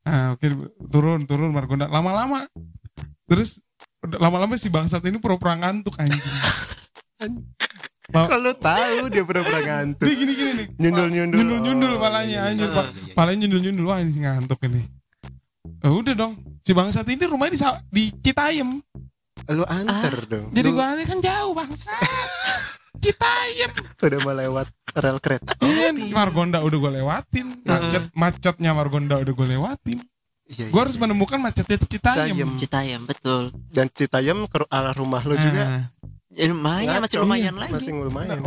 [0.03, 0.47] ah oke
[0.85, 2.43] turun turun Margonda lama-lama
[3.25, 3.63] terus
[4.13, 6.23] lama-lama si bangsat ini pura-pura ngantuk anjing
[8.11, 10.03] Kalau tahu dia pura-pura ngantuk.
[10.03, 11.37] dia gini-gini nih Nyundul-nyundul.
[11.39, 12.51] nyundul nyundul Oh, palanya iya, iya.
[12.51, 13.13] anjir Ah, pak iya, iya.
[13.15, 14.81] palanya nyundul nyundul wah ini si ngantuk ini
[15.79, 18.79] Ya udah dong si bangsat ini rumahnya di, di Citayam
[19.49, 20.47] Lu anter dong.
[20.51, 21.99] jadi Lu gua aneh kan jauh bangsat
[23.03, 25.51] Citayam udah mau lewat rel kereta.
[25.59, 27.47] Iya, Margonda udah gue lewatin.
[27.61, 29.99] Macet, macetnya Margonda udah gue lewatin.
[30.55, 31.01] Iya, Gue iya, harus iya.
[31.01, 32.17] menemukan macetnya di Citayam.
[32.29, 32.49] Citayam.
[32.55, 33.41] Citayam betul.
[33.69, 35.89] Dan Citayam ke arah rumah lu juga.
[36.29, 37.25] Ya, lumayan masih Ngaco.
[37.25, 37.73] lumayan Iya, lagi.
[37.73, 38.37] Masih lumayan.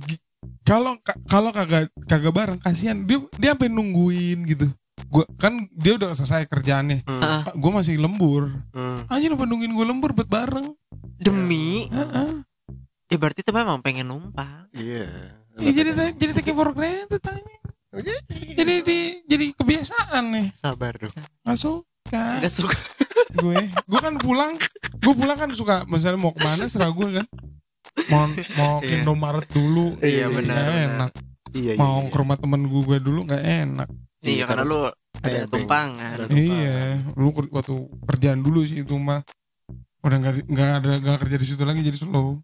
[0.00, 0.22] Gi-
[0.62, 4.66] kalau ka- kalau kagak kagak bareng kasihan dia dia sampai nungguin gitu.
[5.06, 7.02] Gua kan dia udah selesai kerjaannya.
[7.02, 8.46] Hmm, Ah, Gue masih lembur.
[8.70, 9.06] hmm.
[9.06, 10.70] Anjir apa nungguin gue lembur buat bareng.
[11.16, 12.42] demi Heeh.
[13.06, 14.66] ya berarti itu memang pengen numpang.
[14.72, 15.06] Iya.
[15.54, 17.60] Ini jadi jadi taking for granted anjing.
[18.62, 20.46] Jadi di jadi kebiasaan nih.
[20.54, 21.10] Sabar dong.
[21.42, 22.78] Gak suka Enggak suka.
[23.42, 23.58] gue.
[23.88, 24.52] Gue kan pulang,
[25.00, 27.26] gue pulang kan suka misalnya mau ke mana serah gue kan.
[28.12, 28.24] Mau
[28.60, 29.02] mau ke Iya.
[29.02, 29.96] Indomaret dulu.
[30.00, 30.84] Iya, nggak benar, benar.
[30.86, 31.10] Enak.
[31.52, 31.80] Iya, iya.
[31.80, 32.10] Mau iya.
[32.12, 33.88] ke rumah temen gue dulu nggak enak.
[34.22, 34.80] Iya karena lu
[35.22, 36.12] ada tumpangan.
[36.14, 36.54] Ada tumpangan.
[36.62, 36.78] Iya,
[37.18, 37.74] lu waktu
[38.06, 39.20] kerjaan dulu sih itu mah
[40.02, 42.38] udah nggak nggak ada nggak kerja di situ lagi jadi slow.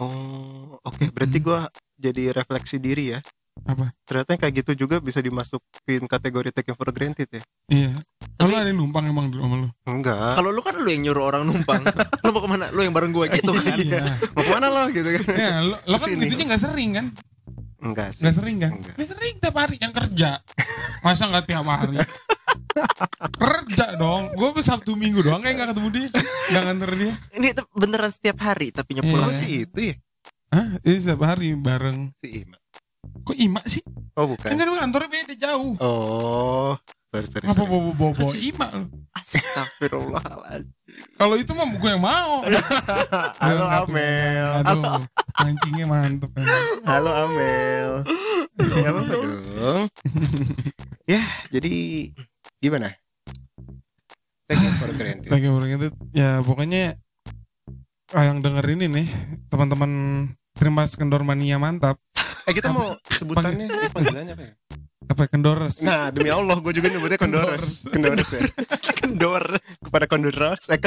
[0.00, 1.04] Oh, oke.
[1.12, 1.68] Berarti gua
[2.00, 3.20] jadi refleksi diri ya.
[3.64, 3.92] Apa?
[4.02, 7.42] Ternyata yang kayak gitu juga bisa dimasukin kategori taking for granted ya.
[7.68, 7.92] Iya.
[8.34, 9.68] Kalau Tapi- ada yang numpang emang di rumah lu.
[9.84, 10.34] Enggak.
[10.36, 11.82] Kalau lu kan lu yang nyuruh orang numpang.
[12.24, 12.66] lu mau ke mana?
[12.70, 13.76] Lu yang bareng gua gitu kan.
[13.76, 14.02] Iya.
[14.32, 15.22] Mau ke mana lo gitu kan?
[15.36, 16.24] Ya, lo, lo kan Ke sini.
[16.26, 17.06] itunya nggak sering kan?
[17.80, 18.22] Enggak sih.
[18.24, 18.72] Nggak sering kan?
[18.76, 18.94] Enggak.
[18.96, 20.30] Nggak sering tiap hari yang kerja.
[21.00, 21.96] Masa nggak tiap hari?
[23.34, 24.30] kerja dong.
[24.34, 26.08] Gue Sabtu Minggu doang kayak nggak ketemu dia.
[26.50, 27.12] Nggak nganter dia.
[27.34, 29.02] Ini tuh beneran setiap hari tapi Iya.
[29.02, 29.94] nyepulang Oh sih itu ya?
[30.50, 30.68] Hah?
[30.80, 32.12] Ini setiap hari bareng.
[32.18, 32.56] Si Ima.
[33.22, 33.82] Kok Ima sih?
[34.14, 34.50] Oh bukan.
[34.52, 35.74] Enggak dong kantornya beda jauh.
[35.80, 36.74] Oh.
[37.10, 37.70] Sorry, sorry, Apa sorry.
[37.70, 38.86] bobo bobo Ima lu?
[39.10, 41.04] Astagfirullahaladzim.
[41.18, 42.46] Kalau itu mah gue yang mau.
[43.42, 44.48] Halo Nggak, Amel.
[44.62, 45.02] Aduh,
[45.34, 46.30] mancingnya mantep.
[46.38, 46.46] ya.
[46.86, 47.90] Halo Amel.
[48.60, 49.84] Gak apa-apa dong.
[51.10, 51.72] ya, jadi
[52.62, 52.94] gimana?
[54.46, 55.30] Taking for granted.
[55.30, 56.94] Lagi orang itu ya pokoknya
[58.14, 59.06] ah, yang denger ini nih
[59.46, 59.90] teman-teman
[60.58, 61.98] terima kendor mania mantap
[62.50, 64.54] Eh kita mau sebutannya, eh, panggilannya apa ya?
[65.10, 68.46] apa kendores Nah demi Allah gue juga nyebutnya Kondores Kondores ya.
[69.00, 69.42] Kendor.
[69.82, 70.78] Kepada Kondores Eh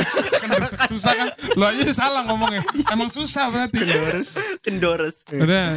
[0.87, 1.27] susah kan?
[1.55, 2.63] Lo aja salah ngomongnya.
[2.87, 3.79] Emang susah berarti.
[3.79, 5.15] Kondores Kendores.
[5.27, 5.75] udah.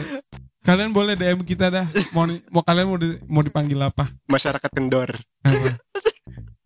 [0.63, 1.87] Kalian boleh DM kita dah.
[2.11, 4.07] Mau mau kalian mau di- mau dipanggil apa?
[4.27, 5.11] Masyarakat Kendor.
[5.43, 5.71] Apa?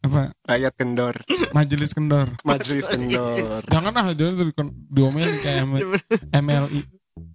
[0.01, 0.23] Apa?
[0.47, 1.15] Rakyat Kendor.
[1.53, 2.29] Majelis kendor.
[2.41, 3.41] Majelis Kendor.
[3.69, 4.53] Jangan ah jangan
[4.87, 5.97] diomelin kayak M-
[6.35, 6.81] MLI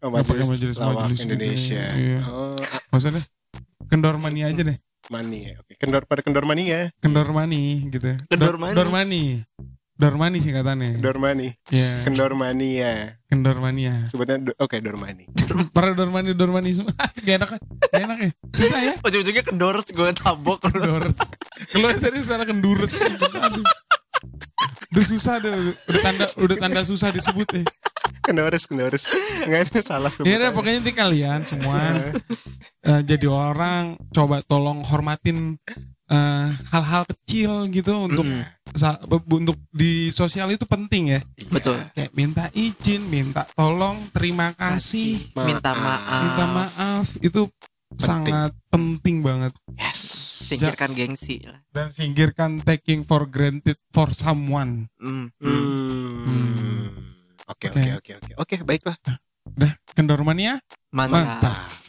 [0.01, 1.25] oh, Majelis, Majelis- Lawak Majelis gitu.
[1.29, 2.19] Indonesia Iya.
[2.27, 2.57] Oh
[2.89, 3.23] maksudnya
[3.85, 8.17] kendor mania aja deh Mani ya Oke Kendor pada Kendor Mani ya kendor mani gitu
[8.25, 8.73] Kendor Dor- mani.
[8.73, 9.23] dor mani
[9.95, 14.97] dor mani singkatannya Kendor Mani ya Kendor Mani ya kendor mania Sebutnya do- Oke Dor
[14.97, 15.29] Mani
[15.71, 16.91] Para dormani dormani semua.
[17.25, 17.49] Gak enak,
[17.91, 18.31] gak enak ya.
[18.51, 18.93] Susah ya.
[19.01, 20.63] Ujung-ujungnya kendors gue tabok.
[20.63, 21.15] Kendores.
[21.69, 22.95] Kalau tadi salah kendures.
[23.45, 23.63] Aduh.
[24.91, 27.63] Udah susah deh, udah, udah tanda udah tanda susah disebut ya.
[28.21, 29.05] Kendores Kendores
[29.43, 31.77] Enggak itu salah Ya sebutannya udah pokoknya nanti kalian semua
[32.81, 35.57] eh, jadi orang coba tolong hormatin
[36.05, 38.25] eh, hal-hal kecil gitu untuk
[38.73, 41.21] sa- untuk di sosial itu penting ya.
[41.33, 41.49] Iya.
[41.49, 41.77] Betul.
[41.93, 46.21] Kayak minta izin, minta tolong, terima kasih, Minta maaf.
[46.21, 47.47] minta maaf itu
[47.95, 49.55] sangat penting banget.
[49.75, 50.01] Yes
[50.45, 51.57] Singkirkan gengsi lah.
[51.73, 54.85] dan singkirkan taking for granted for someone.
[54.99, 55.33] Hmm.
[55.41, 56.21] Hmm.
[56.21, 57.14] Oke
[57.45, 57.69] Oke.
[57.69, 58.97] oke oke oke Oke baiklah
[59.55, 60.57] Dah, kendor mania?
[60.89, 61.21] Mantap.
[61.21, 61.84] Mantap.